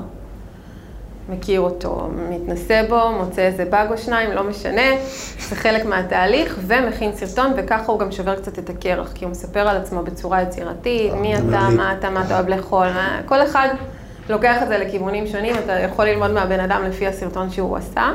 מכיר 1.30 1.60
אותו, 1.60 2.08
מתנסה 2.30 2.82
בו, 2.88 3.12
מוצא 3.12 3.42
איזה 3.42 3.64
באג 3.64 3.92
או 3.92 3.98
שניים, 3.98 4.32
לא 4.32 4.42
משנה, 4.44 4.96
זה 5.48 5.56
חלק 5.56 5.84
מהתהליך, 5.84 6.58
ומכין 6.66 7.12
סרטון, 7.12 7.52
וככה 7.56 7.92
הוא 7.92 8.00
גם 8.00 8.12
שובר 8.12 8.36
קצת 8.36 8.58
את 8.58 8.70
הקרח, 8.70 9.12
כי 9.14 9.24
הוא 9.24 9.30
מספר 9.30 9.68
על 9.68 9.76
עצמו 9.76 10.02
בצורה 10.02 10.42
יצירתית, 10.42 11.12
מי 11.12 11.38
אתה. 11.38 11.68
מה 11.76 11.94
אתה, 11.98 12.10
מה 12.10 12.24
אתה 12.26 12.34
אוהב 12.34 12.48
לאכול, 12.48 12.86
כל 13.26 13.42
אחד 13.42 13.68
לוקח 14.28 14.62
את 14.62 14.68
זה 14.68 14.78
לכיוונים 14.78 15.26
שונים, 15.26 15.54
אתה 15.64 15.72
יכול 15.72 16.04
ללמוד 16.04 16.30
מהבן 16.30 16.60
אדם 16.60 16.84
לפי 16.84 17.06
הסרטון 17.06 17.50
שהוא 17.50 17.76
עשה. 17.76 18.12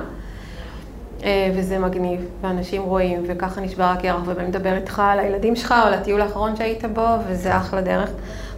אה, 1.23 1.51
וזה 1.55 1.79
מגניב, 1.79 2.25
ואנשים 2.41 2.83
רואים, 2.83 3.23
וככה 3.27 3.61
נשבר 3.61 3.83
הקרח, 3.83 4.21
ובאים 4.25 4.47
לדבר 4.47 4.75
איתך 4.75 5.01
על 5.05 5.19
הילדים 5.19 5.55
שלך, 5.55 5.71
או 5.71 5.87
על 5.87 5.93
הטיול 5.93 6.21
האחרון 6.21 6.55
שהיית 6.55 6.85
בו, 6.85 7.07
וזה 7.27 7.57
אחלה 7.57 7.81
דרך. 7.81 8.09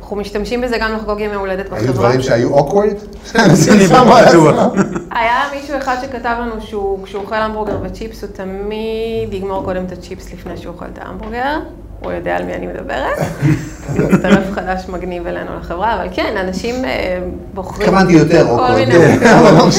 אנחנו 0.07 0.21
משתמשים 0.21 0.61
בזה 0.61 0.77
גם 0.77 0.93
לחגוג 0.93 1.19
ימי 1.19 1.35
הולדת 1.35 1.65
בחברה. 1.65 1.79
היו 1.79 1.93
דברים 1.93 2.21
שהיו 2.21 2.59
awkward? 2.59 3.35
אני 3.71 3.87
בטוח. 3.87 4.73
היה 5.19 5.43
מישהו 5.55 5.77
אחד 5.77 5.95
שכתב 6.01 6.35
לנו 6.41 6.61
שהוא, 6.61 7.03
כשהוא 7.03 7.23
אוכל 7.23 7.35
המבורגר 7.35 7.77
וצ'יפס, 7.83 8.23
הוא 8.23 8.31
תמיד 8.33 9.33
יגמור 9.33 9.63
קודם 9.63 9.85
את 9.85 9.91
הצ'יפס 9.91 10.33
לפני 10.33 10.57
שהוא 10.57 10.73
אוכל 10.73 10.85
את 10.93 10.99
ההמבורגר. 11.01 11.59
הוא 11.99 12.11
יודע 12.11 12.35
על 12.35 12.43
מי 12.43 12.53
אני 12.53 12.67
מדברת. 12.67 13.17
מצטרף 13.95 14.51
חדש 14.51 14.89
מגניב 14.89 15.27
אלינו 15.27 15.59
לחברה, 15.59 15.95
אבל 15.95 16.07
כן, 16.13 16.37
אנשים 16.37 16.85
אה, 16.85 17.19
בוחרים... 17.53 17.81
התכוונתי 17.81 18.13
יותר 18.13 18.57
awkward. 18.57 18.91
כן, 18.91 19.33
אבל 19.33 19.53
לא. 19.53 19.69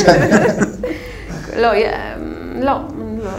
לא, 1.57 1.73
לא, 2.55 2.79
לא, 3.25 3.31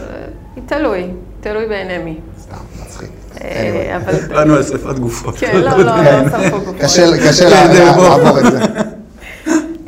תלוי, 0.66 1.06
תלוי 1.40 1.66
בעיני 1.66 1.98
מי. 1.98 2.18
סתם, 2.38 2.56
מצחיק. 2.82 3.19
אה, 3.44 3.96
אבל... 3.96 4.12
באנו 4.28 4.54
על 4.54 4.62
שרפת 4.62 4.98
גופות. 4.98 5.34
כן, 5.38 5.56
לא, 5.56 5.70
לא, 5.70 5.82
לא 5.82 6.28
שרפו 6.30 6.58
גופות. 6.58 6.76
קשה 6.80 7.50
כן. 7.50 7.72
לעבור 7.72 8.38
את 8.38 8.52
זה. 8.52 8.60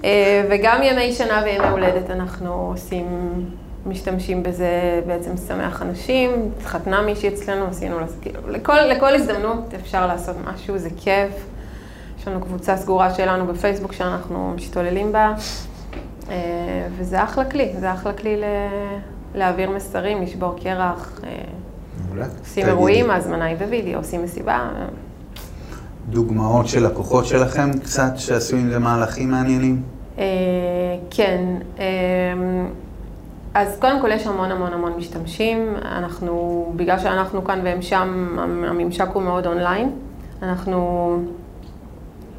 אה, 0.05 0.47
וגם 0.51 0.83
ימי 0.83 1.13
שנה 1.13 1.43
וימי 1.45 1.69
הולדת 1.69 2.11
אנחנו 2.11 2.53
עושים, 2.53 3.07
משתמשים 3.87 4.43
בזה, 4.43 5.01
בעצם 5.07 5.31
שמח 5.49 5.83
אנשים, 5.83 6.51
התחתנה 6.61 7.03
מישהי 7.03 7.29
אצלנו, 7.29 7.67
עשינו 7.67 8.01
לה, 8.01 8.07
כאילו, 8.23 8.39
לכל, 8.49 8.81
לכל 8.81 9.15
הזדמנות 9.15 9.75
אפשר 9.83 10.07
לעשות 10.07 10.37
משהו, 10.45 10.79
זה 10.79 10.89
כיף. 10.97 11.33
יש 12.21 12.29
לנו 12.29 12.41
קבוצה 12.41 12.77
סגורה 12.77 13.15
שלנו 13.15 13.47
בפייסבוק 13.47 13.93
שאנחנו 13.93 14.53
משתוללים 14.57 15.13
בה, 15.13 15.35
אה, 16.31 16.35
וזה 16.97 17.25
אחלה 17.25 17.45
כלי, 17.45 17.73
זה 17.81 17.93
אחלה 17.93 18.13
כלי 18.13 18.37
ל... 18.37 18.45
להעביר 19.35 19.71
מסרים, 19.71 20.23
לשבור 20.23 20.57
קרח, 20.63 21.21
מעולה. 22.07 22.27
עושים. 22.41 22.67
אירועים, 22.67 23.11
ההזמנה 23.11 23.45
היא 23.45 23.57
בווידאו, 23.57 23.99
עושים 23.99 24.23
מסיבה. 24.23 24.69
דוגמאות 26.09 26.69
של 26.69 26.87
לקוחות 26.87 27.27
שלכם 27.27 27.71
קצת, 27.79 28.13
שעשו 28.17 28.57
עם 28.57 28.71
זה 28.71 28.79
מהלכים 28.79 29.31
מעניינים? 29.31 29.83
אה, 30.19 30.25
כן, 31.11 31.45
אה, 31.79 31.85
אז 33.55 33.79
קודם 33.79 34.01
כל 34.01 34.13
יש 34.13 34.27
המון 34.27 34.51
המון 34.51 34.73
המון 34.73 34.93
משתמשים, 34.97 35.75
אנחנו, 35.85 36.73
בגלל 36.77 36.99
שאנחנו 36.99 37.45
כאן 37.45 37.61
והם 37.65 37.83
שם, 37.83 38.37
הממשק 38.39 39.09
הוא 39.13 39.23
מאוד 39.23 39.47
אונליין, 39.47 39.91
אנחנו, 40.43 41.17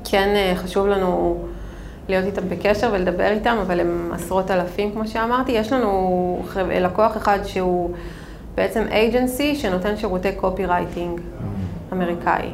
כן 0.03 0.33
אה, 0.35 0.53
חשוב 0.55 0.87
לנו 0.87 1.37
להיות 2.09 2.25
איתם 2.25 2.49
בקשר 2.49 2.89
ולדבר 2.93 3.27
איתם, 3.27 3.57
אבל 3.61 3.79
הם 3.79 4.11
עשרות 4.13 4.51
אלפים 4.51 4.91
כמו 4.91 5.07
שאמרתי, 5.07 5.51
יש 5.51 5.73
לנו 5.73 6.43
לקוח 6.55 7.17
אחד 7.17 7.39
שהוא 7.43 7.91
בעצם 8.55 8.85
agency 8.89 9.55
שנותן 9.55 9.97
שירותי 9.97 10.31
קופי 10.31 10.65
רייטינג 10.65 11.21
אמריקאי. 11.93 12.49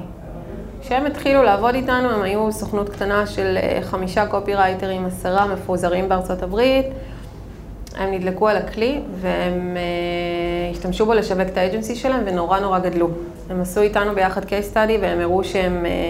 כשהם 0.82 1.06
התחילו 1.06 1.44
לעבוד 1.44 1.76
איתנו, 1.76 2.10
הם 2.10 2.22
היו 2.22 2.52
סוכנות 2.52 2.90
קטנה 2.90 3.28
של 3.28 3.58
אה, 3.58 3.80
חמישה 3.82 4.26
קופירייטרים, 4.26 5.06
עשרה 5.06 5.48
מפוזרים 5.48 6.10
בארצות 6.10 6.44
הברית. 6.44 6.86
הם 7.96 8.12
נדלקו 8.14 8.48
על 8.48 8.58
הכלי 8.58 9.02
והם 9.22 9.78
אה, 9.78 10.72
השתמשו 10.72 11.06
בו 11.06 11.14
לשווק 11.14 11.48
את 11.48 11.58
האג'נסי 11.58 11.96
שלהם 11.96 12.22
ונורא 12.26 12.60
נורא 12.60 12.80
גדלו. 12.80 13.10
הם 13.50 13.62
עשו 13.62 13.82
איתנו 13.82 14.16
ביחד 14.16 14.44
case 14.44 14.74
study 14.74 14.92
והם 15.02 15.20
הראו 15.20 15.44
שהם, 15.44 15.86
אה, 15.86 16.10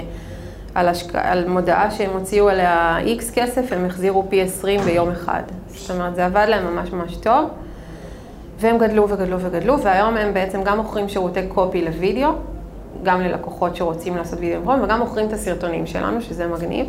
על, 0.75 0.87
השק... 0.87 1.15
על 1.15 1.47
מודעה 1.47 1.91
שהם 1.91 2.09
הוציאו 2.13 2.49
עליה 2.49 2.97
X 3.17 3.35
כסף, 3.35 3.71
הם 3.71 3.85
החזירו 3.85 4.25
פי 4.29 4.41
20 4.41 4.81
ביום 4.81 5.11
אחד. 5.11 5.43
זאת 5.67 5.91
אומרת, 5.91 6.15
זה 6.15 6.25
עבד 6.25 6.45
להם 6.49 6.75
ממש 6.75 6.91
ממש 6.91 7.15
טוב. 7.15 7.49
והם 8.59 8.77
גדלו 8.77 9.09
וגדלו 9.09 9.39
וגדלו, 9.39 9.81
והיום 9.81 10.17
הם 10.17 10.33
בעצם 10.33 10.63
גם 10.63 10.77
מוכרים 10.77 11.09
שירותי 11.09 11.47
קופי 11.47 11.81
לוידאו, 11.81 12.29
גם 13.03 13.21
ללקוחות 13.21 13.75
שרוצים 13.75 14.17
לעשות 14.17 14.39
וידאו 14.39 14.71
עם 14.71 14.83
וגם 14.83 14.99
מוכרים 14.99 15.27
את 15.27 15.33
הסרטונים 15.33 15.87
שלנו, 15.87 16.21
שזה 16.21 16.47
מגניב, 16.47 16.87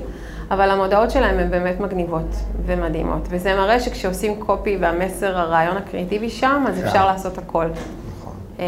אבל 0.51 0.71
המודעות 0.71 1.11
שלהם 1.11 1.39
הן 1.39 1.51
באמת 1.51 1.81
מגניבות 1.81 2.37
ומדהימות, 2.67 3.23
וזה 3.31 3.55
מראה 3.55 3.81
שכשעושים 3.81 4.35
קופי 4.39 4.77
והמסר, 4.81 5.39
הרעיון 5.39 5.77
הקריאיטיבי 5.77 6.31
שם, 6.31 6.65
אז 6.69 6.85
אפשר 6.85 7.07
לעשות 7.07 7.39
הכל. 7.39 7.67
אה, 8.61 8.67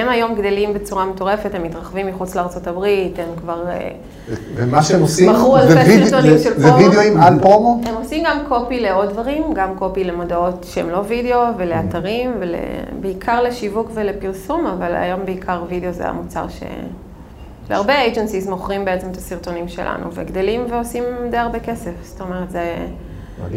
הם 0.00 0.08
היום 0.08 0.34
גדלים 0.34 0.74
בצורה 0.74 1.06
מטורפת, 1.06 1.54
הם 1.54 1.62
מתרחבים 1.62 2.06
מחוץ 2.06 2.34
לארצות 2.34 2.66
הברית, 2.66 3.18
הם 3.18 3.28
כבר... 3.40 3.68
אה, 3.68 3.90
ומה 4.54 4.82
שהם 4.82 5.00
עושים, 5.00 5.30
מכרו 5.30 5.56
זה 5.68 5.80
אלפי 5.80 6.04
סרטונים 6.06 6.36
זה- 6.38 6.44
של 6.44 6.60
זה 6.60 6.68
פרומו. 6.68 6.84
וידאוים 6.86 7.20
על 7.20 7.38
פרומו? 7.40 7.80
הם 7.86 7.94
עושים 7.94 8.24
גם 8.26 8.38
קופי 8.48 8.80
לעוד 8.80 9.08
דברים, 9.10 9.42
גם 9.54 9.74
קופי 9.78 10.04
למודעות 10.04 10.66
שהם 10.68 10.90
לא 10.90 11.02
וידאו 11.08 11.40
ולאתרים, 11.58 12.30
ובעיקר 12.40 13.42
לשיווק 13.42 13.90
ולפרסום, 13.94 14.66
אבל 14.66 14.94
היום 14.94 15.20
בעיקר 15.24 15.62
וידאו 15.68 15.92
זה 15.92 16.08
המוצר 16.08 16.48
ש... 16.48 16.62
והרבה 17.68 17.94
agencies 18.06 18.50
מוכרים 18.50 18.84
בעצם 18.84 19.10
את 19.10 19.16
הסרטונים 19.16 19.68
שלנו, 19.68 20.06
וגדלים 20.12 20.64
ועושים 20.70 21.04
די 21.30 21.36
הרבה 21.36 21.60
כסף, 21.60 21.90
זאת 22.02 22.20
אומרת, 22.20 22.50
זה... 22.50 22.74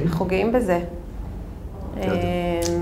אנחנו 0.05 0.25
גאים 0.25 0.51
בזה. 0.51 0.79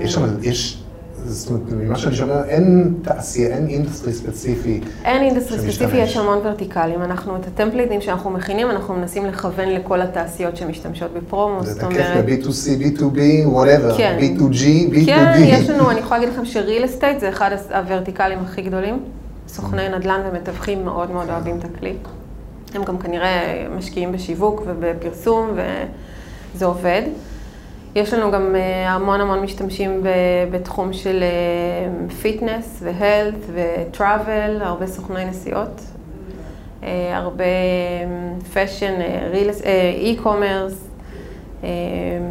שם, 0.06 0.22
יש, 0.42 0.82
זאת 1.26 1.50
אומרת, 1.50 1.62
ממה 1.72 1.98
שאני 1.98 2.16
שומע, 2.16 2.44
אין 2.44 2.94
תעשייה, 3.02 3.56
אין 3.56 3.68
industry 3.68 4.12
ספציפי. 4.12 4.80
אין 5.04 5.22
industry. 5.22 5.58
ספציפי, 5.58 5.96
יש 5.96 6.16
המון 6.16 6.38
ורטיקלים. 6.42 7.02
אנחנו, 7.02 7.36
את 7.36 7.46
הטמפליטים 7.46 8.00
שאנחנו 8.00 8.30
מכינים, 8.30 8.70
אנחנו 8.70 8.94
מנסים 8.94 9.26
לכוון 9.26 9.68
לכל 9.68 10.00
התעשיות 10.02 10.56
שמשתמשות 10.56 11.10
בפרומו, 11.12 11.62
זה 11.62 11.72
זאת 11.72 11.80
תקף 11.80 11.86
אומרת... 11.86 12.24
ב-B2C, 12.24 12.82
B2B, 12.82 13.18
whatever, 13.54 13.96
כן. 13.96 14.18
B2G, 14.20 14.92
B2D. 14.94 15.06
כן, 15.06 15.32
יש 15.38 15.70
לנו, 15.70 15.90
אני 15.90 16.00
יכולה 16.00 16.20
להגיד 16.20 16.34
לכם 16.34 16.44
ש 16.44 16.57
real 16.57 16.84
estate 16.84 17.20
זה 17.20 17.28
אחד 17.28 17.50
הוורטיקלים 17.74 18.38
הכי 18.38 18.62
גדולים. 18.62 19.02
סוכני 19.48 19.88
נדל"ן 19.88 20.20
ומתווכים 20.30 20.84
מאוד 20.84 21.10
מאוד 21.10 21.28
אוהבים 21.28 21.58
את 21.58 21.64
הכלי. 21.64 21.94
הם 22.74 22.84
גם 22.84 22.98
כנראה 22.98 23.66
משקיעים 23.76 24.12
בשיווק 24.12 24.62
ובפרסום, 24.66 25.50
וזה 26.54 26.64
עובד. 26.64 27.02
יש 27.94 28.14
לנו 28.14 28.30
גם 28.32 28.56
אה, 28.56 28.90
המון 28.92 29.20
המון 29.20 29.40
משתמשים 29.40 30.02
בתחום 30.50 30.92
של 30.92 31.24
fitness 32.22 32.82
ו 32.82 32.89
health 32.89 33.34
ו 33.54 33.67
travel, 33.67 34.62
הרבה 34.62 34.86
סוכני 34.86 35.24
נסיעות, 35.24 35.80
אה, 36.82 37.16
הרבה 37.16 37.44
fashion, 38.52 38.94
e-commerce, 39.94 40.88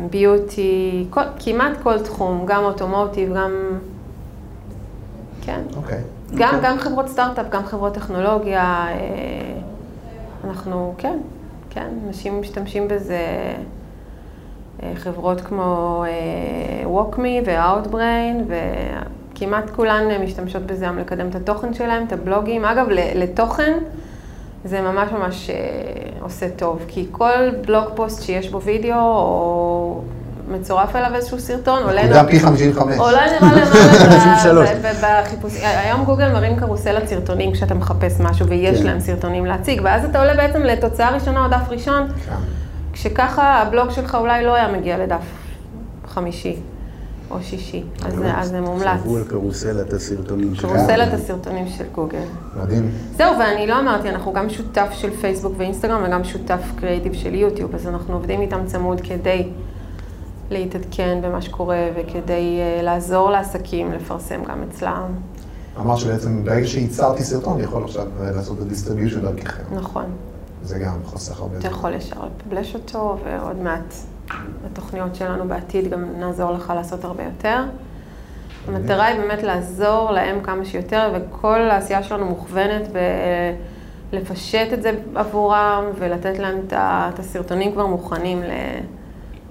beauty, 0.10 1.06
כמעט 1.40 1.78
כל 1.84 2.00
תחום, 2.00 2.46
גם 2.46 2.64
automotive, 2.64 3.34
גם... 3.36 3.80
כן. 5.42 5.62
אוקיי. 5.78 6.02
גם, 6.36 6.60
גם 6.64 6.78
חברות 6.80 7.08
סטארט-אפ, 7.08 7.46
גם 7.50 7.66
חברות 7.66 7.94
טכנולוגיה, 7.94 8.88
אה, 8.88 8.96
אנחנו, 10.44 10.94
כן, 10.98 11.18
כן, 11.70 11.88
אנשים 12.08 12.42
משתמשים 12.42 12.88
בזה, 12.88 13.20
חברות 14.96 15.42
כמו 15.42 16.04
אה, 16.08 16.90
WalkMe 16.90 17.46
ו-Outbrain, 17.46 18.54
וכמעט 19.36 19.70
כולן 19.70 20.12
אה, 20.12 20.18
משתמשות 20.18 20.64
בזה 20.64 20.86
גם 20.86 21.00
לקדם 21.00 21.28
את 21.28 21.36
התוכן 21.36 21.74
שלהם, 21.74 22.04
את 22.08 22.14
הבלוגים. 22.14 22.66
אגב, 22.66 22.86
לתוכן 23.16 23.78
זה 24.66 24.82
ממש 24.82 25.12
ממש 25.12 25.50
אה, 25.50 25.56
עושה 26.22 26.50
טוב, 26.50 26.80
כי 26.88 27.08
כל 27.12 27.50
בלוג 27.68 27.86
פוסט 27.96 28.24
שיש 28.24 28.50
בו 28.50 28.62
וידאו, 28.62 28.96
או 29.00 30.02
מצורף 30.52 30.96
אליו 30.96 31.16
איזשהו 31.16 31.40
סרטון, 31.40 31.84
עולה... 31.84 32.02
גם 32.14 32.28
פי 32.28 32.40
55. 32.40 32.98
עולה 32.98 33.22
נראה 33.26 33.40
למעלה 33.42 33.66
53. 33.66 34.70
ב- 34.70 34.86
ב- 34.86 35.06
בחיפוש, 35.24 35.54
היום 35.64 36.04
גוגל 36.04 36.32
מראים 36.32 36.60
קרוסלת 36.60 37.08
סרטונים 37.08 37.54
כשאתה 37.54 37.74
מחפש 37.74 38.20
משהו 38.20 38.48
ויש 38.48 38.80
כן. 38.80 38.86
להם 38.86 39.00
סרטונים 39.00 39.46
להציג, 39.46 39.82
ואז 39.84 40.06
אתה 40.06 40.20
עולה 40.20 40.34
בעצם 40.34 40.64
לתוצאה 40.64 41.10
ראשונה 41.10 41.46
או 41.46 41.50
דף 41.50 41.70
ראשון, 41.70 42.08
כן. 42.08 42.36
כשככה 43.00 43.62
הבלוג 43.62 43.90
שלך 43.90 44.16
אולי 44.16 44.44
לא 44.46 44.54
היה 44.56 44.72
מגיע 44.72 44.98
לדף 44.98 45.22
חמישי 46.08 46.56
או 47.32 47.38
שישי, 47.42 47.84
אז 48.06 48.14
זה- 48.16 48.38
אז 48.38 48.50
זה 48.50 48.62
מומלץ. 48.62 49.00
חשבו 49.02 49.18
על 49.18 49.24
קרוסלת 49.24 49.94
הסרטונים 49.94 50.56
שלהם. 50.56 50.74
קרוסלת 50.78 51.14
הסרטונים 51.14 51.68
של 51.68 51.84
גוגל. 51.96 52.24
מדהים. 52.64 52.92
זהו, 53.18 53.40
ואני 53.40 53.68
לא 53.68 53.80
אמרתי, 53.80 54.10
אנחנו 54.10 54.34
גם 54.34 54.50
שותף 54.50 54.88
של 54.92 55.12
פייסבוק 55.12 55.54
ואינסטגרם 55.58 56.02
וגם 56.08 56.24
שותף 56.24 56.62
קריאיטיב 56.76 57.14
של 57.14 57.36
יוטיוב, 57.36 57.76
אז 57.76 57.88
אנחנו 57.88 58.14
עובדים 58.14 58.42
איתם 58.42 58.60
צמוד 58.66 59.02
כדי 59.02 59.48
להתעדכן 60.52 61.20
במה 61.24 61.42
שקורה 61.42 61.88
וכדי 61.96 62.60
uh, 62.80 62.84
לעזור 62.84 63.32
לעסקים 63.32 63.92
לפרסם 63.92 64.44
גם 64.44 64.64
אצלם. 64.70 65.04
אמרת 65.80 65.98
שבעצם 65.98 66.44
ברגע 66.46 66.68
שייצרתי 66.68 67.24
סרטון, 67.24 67.54
אני 67.54 67.64
יכול 67.64 67.84
עכשיו 67.84 68.06
אה, 68.22 68.32
לעשות 68.32 68.58
את 68.58 68.64
ה 68.64 68.68
distribution 68.68 69.22
דרככם. 69.22 69.64
נכון. 69.72 70.06
זה 70.70 70.80
גם 70.80 71.04
חוסך 71.04 71.40
הרבה 71.40 71.54
אתה 71.58 71.62
זמן. 71.62 71.72
יכול 71.72 71.94
ישר 71.94 72.16
לפבלש 72.26 72.76
אותו, 72.76 73.18
ועוד 73.26 73.58
מעט 73.58 73.94
בתוכניות 74.66 75.16
שלנו 75.16 75.48
בעתיד 75.48 75.90
גם 75.90 76.06
נעזור 76.20 76.52
לך 76.52 76.74
לעשות 76.76 77.04
הרבה 77.06 77.24
יותר. 77.24 77.64
המטרה 78.68 79.06
היא 79.06 79.20
באמת 79.20 79.44
לעזור 79.44 80.12
להם 80.12 80.44
כמה 80.44 80.66
שיותר, 80.66 81.12
וכל 81.16 81.62
העשייה 81.62 82.04
שלנו 82.04 82.26
מוכוונת 82.26 82.88
בלפשט 84.12 84.74
את 84.74 84.82
זה 84.82 84.92
עבורם 85.16 85.84
ולתת 86.00 86.40
להם 86.40 86.58
את 86.68 86.74
ה- 86.74 87.10
את 87.14 87.20
הסרטונים 87.20 87.72
כבר 87.72 87.86
מוכנים 87.86 88.44
ל- 88.44 88.80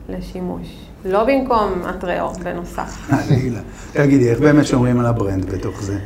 לשימוש. 0.09 0.68
לא 1.04 1.24
במקום 1.24 1.83
הטריאו, 1.85 2.33
בנוסף. 2.33 2.96
חלילה. 3.11 3.61
תגידי, 3.92 4.31
איך 4.31 4.40
באמת 4.40 4.66
שומרים 4.66 5.00
על 5.00 5.07
הברנד 5.07 5.44
בתוך 5.54 5.83
זה? 5.83 5.98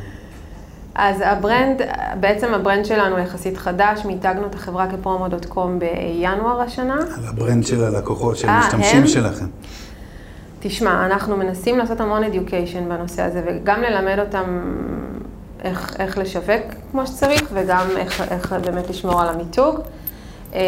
אז 0.95 1.21
ה 1.25 1.33
brand, 1.33 1.81
בעצם 2.19 2.53
ה 2.53 2.58
brand 2.58 2.85
שלנו 2.85 3.19
יחסית 3.19 3.57
חדש, 3.57 4.05
מיתגנו 4.05 4.47
את 4.47 4.55
החברה 4.55 4.87
כ 4.87 5.04
Promo.com 5.04 5.79
בינואר 5.79 6.61
השנה. 6.61 6.95
על 6.95 7.27
ה 7.29 7.35
brand 7.35 7.65
של 7.65 7.83
הלקוחות, 7.83 8.37
של 8.37 8.47
אה, 8.47 8.53
המשתמשים? 8.53 9.07
שלכם. 9.07 9.45
תשמע, 10.59 11.05
אנחנו 11.05 11.37
מנסים 11.37 11.77
לעשות 11.77 11.99
המון 12.01 12.23
education 12.23 12.89
בנושא 12.89 13.21
הזה, 13.21 13.41
וגם 13.45 13.81
ללמד 13.81 14.19
אותם 14.19 14.61
איך, 15.63 15.95
איך 15.99 16.17
לשווק 16.17 16.63
כמו 16.91 17.07
שצריך, 17.07 17.49
וגם 17.53 17.87
איך, 17.97 18.21
איך 18.31 18.53
באמת 18.53 18.89
לשמור 18.89 19.21
על 19.21 19.29
המיתוג. 19.29 19.79
אה, 20.55 20.61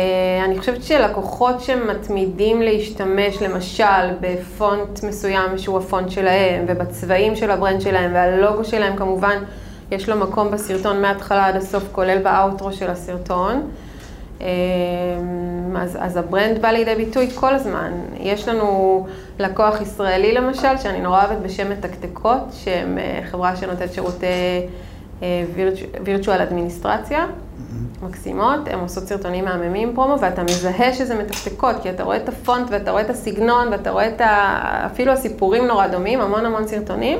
אני 0.45 0.59
חושבת 0.59 0.83
שלקוחות 0.83 1.61
שמתמידים 1.61 2.61
להשתמש 2.61 3.41
למשל 3.41 4.13
בפונט 4.21 5.03
מסוים 5.03 5.57
שהוא 5.57 5.77
הפונט 5.77 6.09
שלהם 6.09 6.65
ובצבעים 6.67 7.35
של 7.35 7.51
ה 7.51 7.56
brand 7.56 7.81
שלהם 7.81 8.13
והלוגו 8.13 8.65
שלהם 8.65 8.95
כמובן 8.95 9.43
יש 9.91 10.09
לו 10.09 10.15
מקום 10.15 10.51
בסרטון 10.51 11.01
מההתחלה 11.01 11.47
עד 11.47 11.55
הסוף 11.55 11.83
כולל 11.91 12.23
ב 12.23 12.32
outro 12.32 12.73
של 12.73 12.89
הסרטון. 12.89 13.71
אה, 14.41 14.47
אז, 15.77 15.97
אז 16.01 16.17
ה 16.17 16.25
brand 16.25 16.61
בא 16.61 16.67
לידי 16.67 16.95
ביטוי 16.95 17.29
כל 17.35 17.55
הזמן. 17.55 17.91
יש 18.19 18.47
לנו 18.47 19.07
לקוח 19.39 19.81
ישראלי 19.81 20.33
למשל, 20.33 20.77
שאני 20.77 21.01
נורא 21.01 21.25
אוהבת 21.25 21.37
בשם 21.37 21.71
מתקתקות, 21.71 22.39
שהם 22.51 22.97
אה, 22.97 23.19
חברה 23.31 23.55
שנותנת 23.55 23.93
שירותי 23.93 24.25
virtual 26.03 26.41
אדמיניסטרציה. 26.41 27.25
מקסימות, 28.01 28.59
הן 28.67 28.79
עושות 28.79 29.03
סרטונים 29.03 29.45
מהממים 29.45 29.95
פרומו, 29.95 30.19
ואתה 30.21 30.43
מזהה 30.43 30.93
שזה 30.93 31.15
מתקתקות, 31.15 31.75
כי 31.81 31.89
אתה 31.89 32.03
רואה 32.03 32.17
את 32.17 32.29
הפונט 32.29 32.67
ואתה 32.71 32.91
רואה 32.91 33.01
את 33.01 33.09
הסגנון 33.09 33.67
ואתה 33.67 33.91
רואה 33.91 34.07
את 34.07 34.21
ה... 34.21 34.85
אפילו 34.85 35.11
הסיפורים 35.11 35.67
נורא 35.67 35.87
דומים, 35.87 36.21
המון 36.21 36.45
המון 36.45 36.67
סרטונים, 36.67 37.19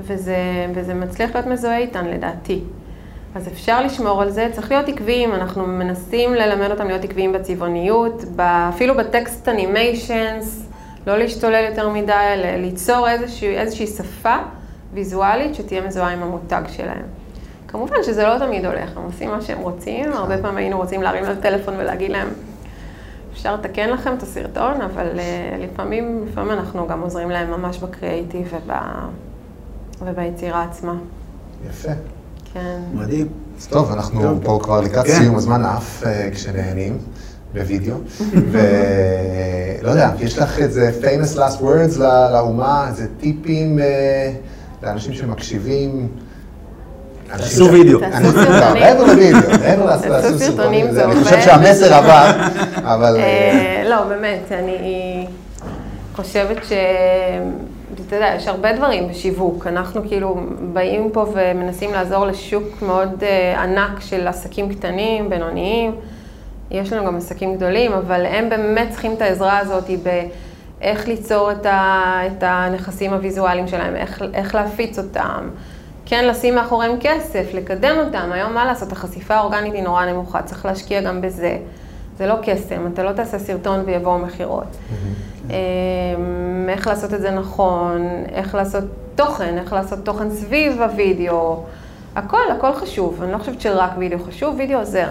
וזה, 0.00 0.36
וזה 0.74 0.94
מצליח 0.94 1.34
להיות 1.34 1.46
מזוהה 1.46 1.78
איתן 1.78 2.06
לדעתי. 2.06 2.60
אז 3.34 3.48
אפשר 3.48 3.84
לשמור 3.84 4.22
על 4.22 4.30
זה, 4.30 4.48
צריך 4.52 4.70
להיות 4.70 4.88
עקביים, 4.88 5.34
אנחנו 5.34 5.66
מנסים 5.66 6.34
ללמד 6.34 6.70
אותם 6.70 6.86
להיות 6.86 7.04
עקביים 7.04 7.32
בצבעוניות, 7.32 8.24
אפילו 8.68 8.94
בטקסט 8.94 9.48
אנימיישנס, 9.48 10.66
לא 11.06 11.16
להשתולל 11.16 11.64
יותר 11.70 11.88
מדי, 11.88 12.12
ליצור 12.58 13.08
איזושהי, 13.08 13.58
איזושהי 13.58 13.86
שפה 13.86 14.36
ויזואלית 14.92 15.54
שתהיה 15.54 15.86
מזוהה 15.86 16.12
עם 16.12 16.22
המותג 16.22 16.62
שלהם. 16.68 17.04
כמובן 17.68 17.96
שזה 18.02 18.26
לא 18.26 18.38
תמיד 18.38 18.66
הולך, 18.66 18.96
הם 18.96 19.02
עושים 19.02 19.30
מה 19.30 19.40
שהם 19.40 19.58
רוצים, 19.58 20.12
הרבה 20.12 20.38
פעמים 20.38 20.56
היינו 20.56 20.76
רוצים 20.76 21.02
להרים 21.02 21.24
להם 21.24 21.40
טלפון 21.40 21.74
ולהגיד 21.78 22.10
להם, 22.10 22.28
אפשר 23.32 23.54
לתקן 23.54 23.90
לכם 23.90 24.14
את 24.14 24.22
הסרטון, 24.22 24.80
אבל 24.80 25.06
uh, 25.10 25.62
לפעמים, 25.62 26.24
לפעמים 26.28 26.50
אנחנו 26.50 26.88
גם 26.88 27.00
עוזרים 27.00 27.30
להם 27.30 27.50
ממש 27.50 27.78
בקריאיטיב 27.78 28.54
וב... 28.54 28.72
וביצירה 30.06 30.62
עצמה. 30.62 30.94
יפה. 31.68 31.92
כן. 32.52 32.80
מדהים. 32.94 33.28
אז 33.58 33.66
טוב, 33.66 33.92
אנחנו 33.92 34.22
טוב. 34.22 34.44
פה 34.44 34.58
כבר 34.62 34.80
לקראת 34.80 35.06
כן. 35.06 35.12
סיום 35.12 35.36
הזמן 35.36 35.64
עף 35.64 36.02
uh, 36.02 36.06
כשנהנים. 36.34 36.98
בווידאו, 37.54 37.94
ולא 38.50 39.90
יודע, 39.90 40.10
יש 40.20 40.38
לך 40.38 40.58
איזה 40.58 40.90
famous 41.02 41.38
last 41.38 41.60
words 41.60 42.00
לאומה, 42.32 42.88
איזה 42.88 43.06
טיפים 43.20 43.78
uh, 43.78 43.82
לאנשים 44.86 45.12
שמקשיבים, 45.14 46.08
תעשו 47.26 47.72
וידאו. 47.72 48.00
תעשו 48.00 48.32
סרטונים. 48.32 48.82
מעבר 48.82 49.04
לוידאו, 49.04 49.50
מעבר 49.60 49.84
לעשו 49.86 50.38
סרטונים, 50.38 50.86
אני 50.86 51.24
חושב 51.24 51.40
שהמסר 51.40 51.94
עבר, 51.94 52.30
אבל... 52.76 53.16
אה, 53.16 53.82
לא, 53.88 54.04
באמת, 54.08 54.52
אני 54.52 55.26
חושבת 56.16 56.64
ש... 56.64 56.72
אתה 58.16 58.24
יודע, 58.24 58.36
יש 58.36 58.48
הרבה 58.48 58.72
דברים 58.72 59.08
בשיווק. 59.08 59.66
אנחנו 59.66 60.02
כאילו 60.08 60.36
באים 60.72 61.10
פה 61.12 61.26
ומנסים 61.34 61.92
לעזור 61.92 62.26
לשוק 62.26 62.82
מאוד 62.82 63.22
uh, 63.22 63.58
ענק 63.58 64.00
של 64.00 64.28
עסקים 64.28 64.74
קטנים, 64.74 65.30
בינוניים. 65.30 65.94
יש 66.70 66.92
לנו 66.92 67.06
גם 67.06 67.16
עסקים 67.16 67.56
גדולים, 67.56 67.92
אבל 67.92 68.26
הם 68.26 68.48
באמת 68.48 68.90
צריכים 68.90 69.12
את 69.12 69.22
העזרה 69.22 69.58
הזאת 69.58 69.84
באיך 70.02 71.08
ליצור 71.08 71.52
את, 71.52 71.66
ה, 71.66 72.20
את 72.26 72.42
הנכסים 72.42 73.12
הוויזואליים 73.12 73.68
שלהם, 73.68 73.96
איך, 73.96 74.22
איך 74.34 74.54
להפיץ 74.54 74.98
אותם. 74.98 75.48
כן 76.06 76.24
לשים 76.28 76.54
מאחוריהם 76.54 76.96
כסף, 77.00 77.54
לקדם 77.54 77.96
אותם. 78.06 78.30
היום 78.32 78.54
מה 78.54 78.64
לעשות, 78.64 78.92
החשיפה 78.92 79.34
האורגנית 79.34 79.74
היא 79.74 79.82
נורא 79.82 80.04
נמוכה, 80.04 80.42
צריך 80.42 80.66
להשקיע 80.66 81.00
גם 81.00 81.20
בזה. 81.20 81.58
זה 82.18 82.26
לא 82.26 82.34
קסם, 82.42 82.86
אתה 82.92 83.02
לא 83.02 83.12
תעשה 83.12 83.38
סרטון 83.38 83.82
ויבואו 83.86 84.18
מכירות. 84.18 84.64
Mm-hmm. 84.64 85.33
אמ, 85.50 86.68
איך 86.68 86.86
לעשות 86.86 87.14
את 87.14 87.20
זה 87.20 87.30
נכון, 87.30 88.06
איך 88.32 88.54
לעשות 88.54 88.84
תוכן, 89.14 89.58
איך 89.58 89.72
לעשות 89.72 89.98
תוכן 90.04 90.30
סביב 90.30 90.82
הווידאו. 90.82 91.62
הכל, 92.16 92.50
הכל 92.56 92.72
חשוב. 92.72 93.22
אני 93.22 93.32
לא 93.32 93.38
חושבת 93.38 93.60
שרק 93.60 93.90
וידאו 93.98 94.18
חשוב, 94.18 94.54
וידאו 94.58 94.78
עוזר. 94.78 95.08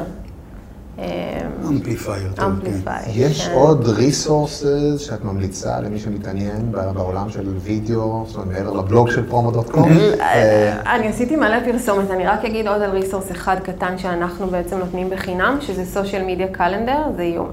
amplifier, 1.70 2.32
טוב, 2.36 2.46
amplifier. 2.46 3.28
יש 3.28 3.48
כן. 3.48 3.54
עוד 3.54 3.88
resources 3.88 4.96
שאת 4.98 5.24
ממליצה 5.24 5.80
למי 5.80 6.00
שמתעניין 6.00 6.72
בעולם 6.72 7.30
של 7.30 7.54
וידאו, 7.58 8.24
זאת 8.28 8.36
אומרת, 8.36 8.58
מעבר 8.58 8.74
לבלוג 8.74 9.12
של 9.12 9.30
Promo.com? 9.30 9.90
אה, 10.20 10.96
אני 10.96 11.08
עשיתי 11.08 11.36
מלא 11.36 11.60
פרסומת, 11.66 12.12
אני 12.12 12.26
רק 12.26 12.46
אגיד 12.46 12.68
עוד 12.68 12.82
על 12.82 12.90
resource 12.90 13.32
אחד 13.32 13.60
קטן 13.64 13.98
שאנחנו 13.98 14.48
בעצם 14.48 14.78
נותנים 14.78 15.10
בחינם, 15.10 15.58
שזה 15.62 15.86
social 15.86 16.24
media 16.26 16.48
calendar, 16.48 17.02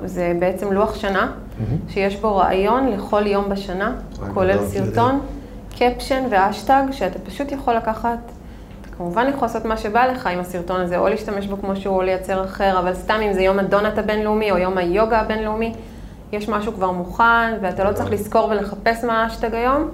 זה 0.05 0.33
בעצם 0.39 0.73
לוח 0.73 0.95
שנה, 0.95 1.33
שיש 1.89 2.17
בו 2.17 2.37
רעיון 2.37 2.89
לכל 2.89 3.27
יום 3.27 3.49
בשנה, 3.49 3.93
כולל 4.35 4.59
סרטון, 4.67 5.21
קפשן 5.79 6.25
ואשטג, 6.31 6.83
שאתה 6.91 7.19
פשוט 7.19 7.53
יכול 7.53 7.75
לקחת 7.75 8.19
כמובן 9.01 9.27
יכול 9.29 9.43
לעשות 9.43 9.65
מה 9.65 9.77
שבא 9.77 10.07
לך 10.07 10.27
עם 10.27 10.41
הסרטון 10.41 10.81
הזה, 10.81 10.99
או 10.99 11.09
להשתמש 11.09 11.47
בו 11.47 11.57
כמו 11.61 11.77
שהוא, 11.77 11.97
או 11.97 12.03
לייצר 12.03 12.45
אחר, 12.45 12.79
אבל 12.79 12.95
סתם 12.95 13.21
אם 13.23 13.33
זה 13.33 13.43
יום 13.43 13.59
הדונט 13.59 13.99
הבינלאומי, 13.99 14.51
או 14.51 14.59
יום 14.59 14.79
היוגה 14.79 15.21
הבינלאומי, 15.21 15.73
יש 16.33 16.49
משהו 16.49 16.73
כבר 16.73 16.91
מוכן, 16.91 17.55
ואתה 17.61 17.85
לא 17.85 17.93
צריך 17.93 18.11
לזכור 18.11 18.49
ולחפש 18.51 19.05
מה 19.05 19.23
האשטג 19.23 19.55
היום. 19.55 19.89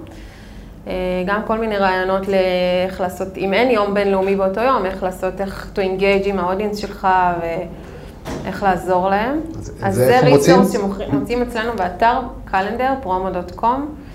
אה, 0.87 0.93
גם 1.25 1.41
כל 1.47 1.57
מיני 1.57 1.77
רעיונות 1.77 2.27
לאיך 2.27 3.01
לעשות, 3.01 3.37
אם 3.37 3.53
אין 3.53 3.71
יום 3.71 3.93
בינלאומי 3.93 4.35
באותו 4.35 4.61
יום, 4.61 4.85
איך 4.85 5.03
לעשות, 5.03 5.41
איך 5.41 5.71
to 5.75 5.79
engage 5.79 6.27
עם 6.27 6.39
האודיאנס 6.39 6.77
שלך, 6.77 7.07
ואיך 7.41 8.63
לעזור 8.63 9.09
להם. 9.09 9.39
אז, 9.59 9.71
אז 9.81 9.95
זה 9.95 10.19
ריסורס 10.19 10.73
שמוצאים 10.73 11.41
אצלנו 11.41 11.71
באתר 11.75 12.19
calendar, 12.51 13.05
promo.com. 13.05 14.06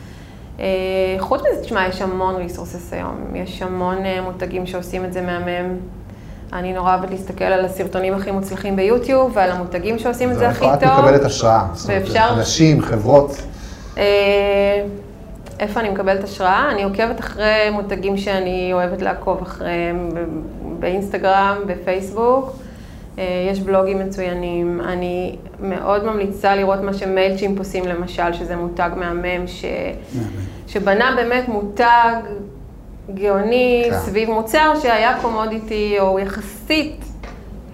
אה, 0.61 0.65
חוץ 1.19 1.41
מזה, 1.41 1.63
תשמע, 1.63 1.89
יש 1.89 2.03
המון 2.03 2.37
ריסורסס 2.37 2.93
היום, 2.93 3.17
יש 3.35 3.63
המון 3.63 4.05
אה, 4.05 4.21
מותגים 4.21 4.67
שעושים 4.67 5.05
את 5.05 5.13
זה 5.13 5.23
מהמם. 5.23 5.77
אני 6.53 6.73
נורא 6.73 6.95
אוהבת 6.95 7.11
להסתכל 7.11 7.45
על 7.45 7.65
הסרטונים 7.65 8.15
הכי 8.15 8.31
מוצלחים 8.31 8.77
ביוטיוב 8.77 9.33
ועל 9.35 9.51
המותגים 9.51 9.99
שעושים 9.99 10.31
את 10.31 10.39
זה 10.39 10.49
הכי 10.49 10.65
טוב. 10.65 10.73
את 10.73 10.83
מקבלת 10.83 11.25
השראה, 11.25 11.67
אומרת, 11.85 12.39
אנשים, 12.39 12.83
חברות. 12.83 13.43
אה, 13.99 14.85
איפה 15.61 15.81
אני 15.81 15.89
מקבלת 15.89 16.25
השראה? 16.25 16.69
אני 16.73 16.83
עוקבת 16.83 17.21
אחרי 17.21 17.71
מותגים 17.73 18.17
שאני 18.17 18.73
אוהבת 18.73 19.03
לעקוב 19.03 19.43
אחריהם 19.43 20.09
באינסטגרם, 20.79 21.57
בפייסבוק. 21.67 22.62
יש 23.51 23.61
בלוגים 23.61 23.99
מצוינים. 23.99 24.81
אני 24.81 25.37
מאוד 25.61 26.05
ממליצה 26.05 26.57
לראות 26.57 26.81
מה 26.81 26.95
שמיילצ'ימפ 26.95 27.59
עושים 27.59 27.85
למשל, 27.85 28.33
שזה 28.33 28.57
מותג 28.57 28.91
מהמם, 28.97 29.47
ש... 29.47 29.65
שבנה 30.67 31.13
באמת 31.17 31.49
מותג 31.49 32.15
גאוני 33.15 33.87
כן. 33.91 33.99
סביב 33.99 34.31
מוצר 34.31 34.73
שהיה 34.83 35.19
קומודיטי, 35.23 35.97
או 35.99 36.19
יחסית, 36.19 37.05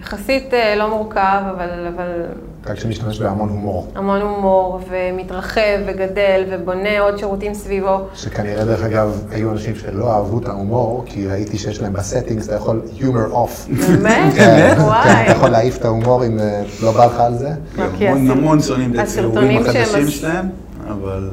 יחסית 0.01 0.55
אה, 0.55 0.77
לא 0.77 0.91
מורכב, 0.91 1.43
אבל... 1.51 1.87
אבל... 1.95 2.27
מותג 2.59 2.81
שמשתמש 2.81 3.21
בהמון 3.21 3.49
הומור. 3.49 3.87
המון 3.95 4.21
הומור, 4.21 4.81
ומתרחב 4.89 5.79
וגדל, 5.87 6.45
ובונה 6.51 7.01
עוד 7.01 7.19
שירותים 7.19 7.55
סביבו. 7.55 8.01
שכנראה, 8.15 8.65
דרך 8.65 8.83
אגב, 8.83 9.23
היו 9.31 9.51
אנשים 9.51 9.75
שלא 9.77 10.13
אהבו 10.13 10.39
את 10.39 10.49
ההומור, 10.49 11.03
כי 11.07 11.27
ראיתי 11.27 11.59
שיש 11.59 11.81
להם 11.81 11.93
ב 11.93 11.98
settings, 11.98 12.47
אתה 12.47 12.55
יכול 12.55 12.83
humor 12.99 13.33
off. 13.35 13.73
באמת? 13.89 14.35
כן, 14.35 14.75
וואי. 14.79 15.05
כן, 15.05 15.23
אתה 15.25 15.33
יכול 15.33 15.51
להעיף 15.51 15.77
את 15.77 15.85
ההומור 15.85 16.27
אם 16.27 16.39
אה, 16.39 16.63
לא 16.83 16.93
בא 16.93 17.07
לך 17.07 17.21
על 17.21 17.35
זה. 17.35 17.51
המון 17.79 18.31
המון 18.31 18.63
שונאים 18.63 18.95
את 18.95 18.99
הציורים 18.99 19.63
החדשים 19.63 20.09
שלהם, 20.09 20.49
אבל... 20.89 21.31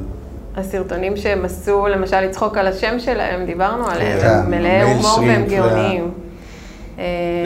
הסרטונים 0.56 1.16
שהם 1.16 1.44
עשו, 1.44 1.86
למשל 1.86 2.20
לצחוק 2.20 2.58
על 2.58 2.66
השם 2.66 2.98
שלהם, 2.98 3.46
דיברנו 3.46 3.86
עליהם, 3.86 4.20
כן. 4.20 4.28
הם 4.28 4.50
מלאי 4.50 4.82
הומור 4.82 5.18
והם 5.18 5.44
גאוניים. 5.48 6.10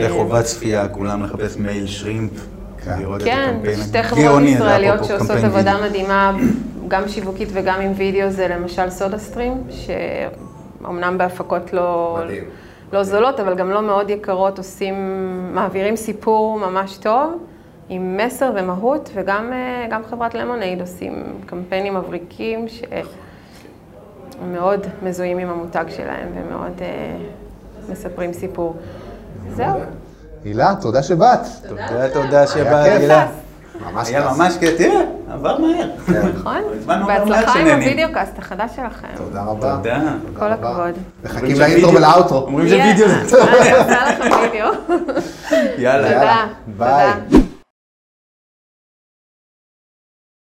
לחובת 0.01 0.45
צפייה, 0.45 0.87
כולם 0.87 1.23
לחפש 1.23 1.57
MailShrimp. 1.57 2.31
כן, 3.23 3.55
שתי 3.83 4.03
חברות 4.03 4.41
ישראליות 4.43 5.05
שעושות 5.05 5.37
עבודה 5.43 5.75
מדהימה, 5.85 6.37
גם 6.87 7.07
שיווקית 7.07 7.49
וגם 7.53 7.81
עם 7.81 7.91
וידאו, 7.95 8.29
זה 8.29 8.47
למשל 8.47 8.89
סודה 8.89 9.17
סטרים, 9.17 9.63
שאומנם 9.69 11.17
בהפקות 11.17 11.73
לא, 11.73 12.19
לא 12.93 13.03
זולות, 13.03 13.39
אבל 13.39 13.55
גם 13.55 13.69
לא 13.69 13.81
מאוד 13.81 14.09
יקרות, 14.09 14.57
עושים, 14.57 14.95
מעבירים 15.53 15.95
סיפור 15.95 16.59
ממש 16.59 16.97
טוב. 16.97 17.47
עם 17.93 18.17
מסר 18.17 18.51
ומהות, 18.55 19.09
וגם 19.13 19.53
אה, 19.53 19.97
חברת 20.09 20.33
למונייד 20.33 20.81
עושים 20.81 21.23
קמפיינים 21.45 21.95
מבריקים 21.95 22.65
שמאוד 24.37 24.87
מזוהים 25.03 25.37
עם 25.37 25.49
המותג 25.49 25.85
שלהם 25.89 26.27
ומאוד 26.35 26.79
uh, 26.79 27.91
מספרים 27.91 28.33
סיפור. 28.33 28.75
זהו. 29.49 29.79
הילה, 30.45 30.73
תודה 30.81 31.03
שבאת. 31.03 31.39
תודה, 31.67 32.09
תודה 32.13 32.47
שבאת, 32.47 32.85
הילה. 32.85 33.27
ממש 33.93 34.09
היה 34.09 34.31
ממש 34.31 34.57
כיף, 34.59 34.77
תראה, 34.77 35.01
עבר 35.33 35.57
מהר. 35.57 35.87
כן. 36.07 36.21
נכון, 36.35 36.57
בהצלחה 37.07 37.59
עם 37.59 37.67
ה 37.67 38.13
videocast 38.13 38.39
החדש 38.39 38.71
שלכם. 38.75 39.07
תודה 39.17 39.43
רבה. 39.43 39.75
תודה. 39.77 39.99
כל 40.39 40.51
הכבוד. 40.51 40.93
מחכים 41.23 41.59
ל 41.59 41.65
intro 41.65 41.93
ול 41.93 42.04
outro. 42.04 42.37
אומרים 42.37 42.69
שווידאו 42.69 43.07
זה 43.07 43.29
טוב. 43.29 43.39
אני 43.49 43.71
עושה 43.71 44.09
לכם 44.09 44.29
וידאו. 44.41 44.71
יאללה. 45.77 46.13
תודה. 46.13 46.45
ביי. 46.67 47.41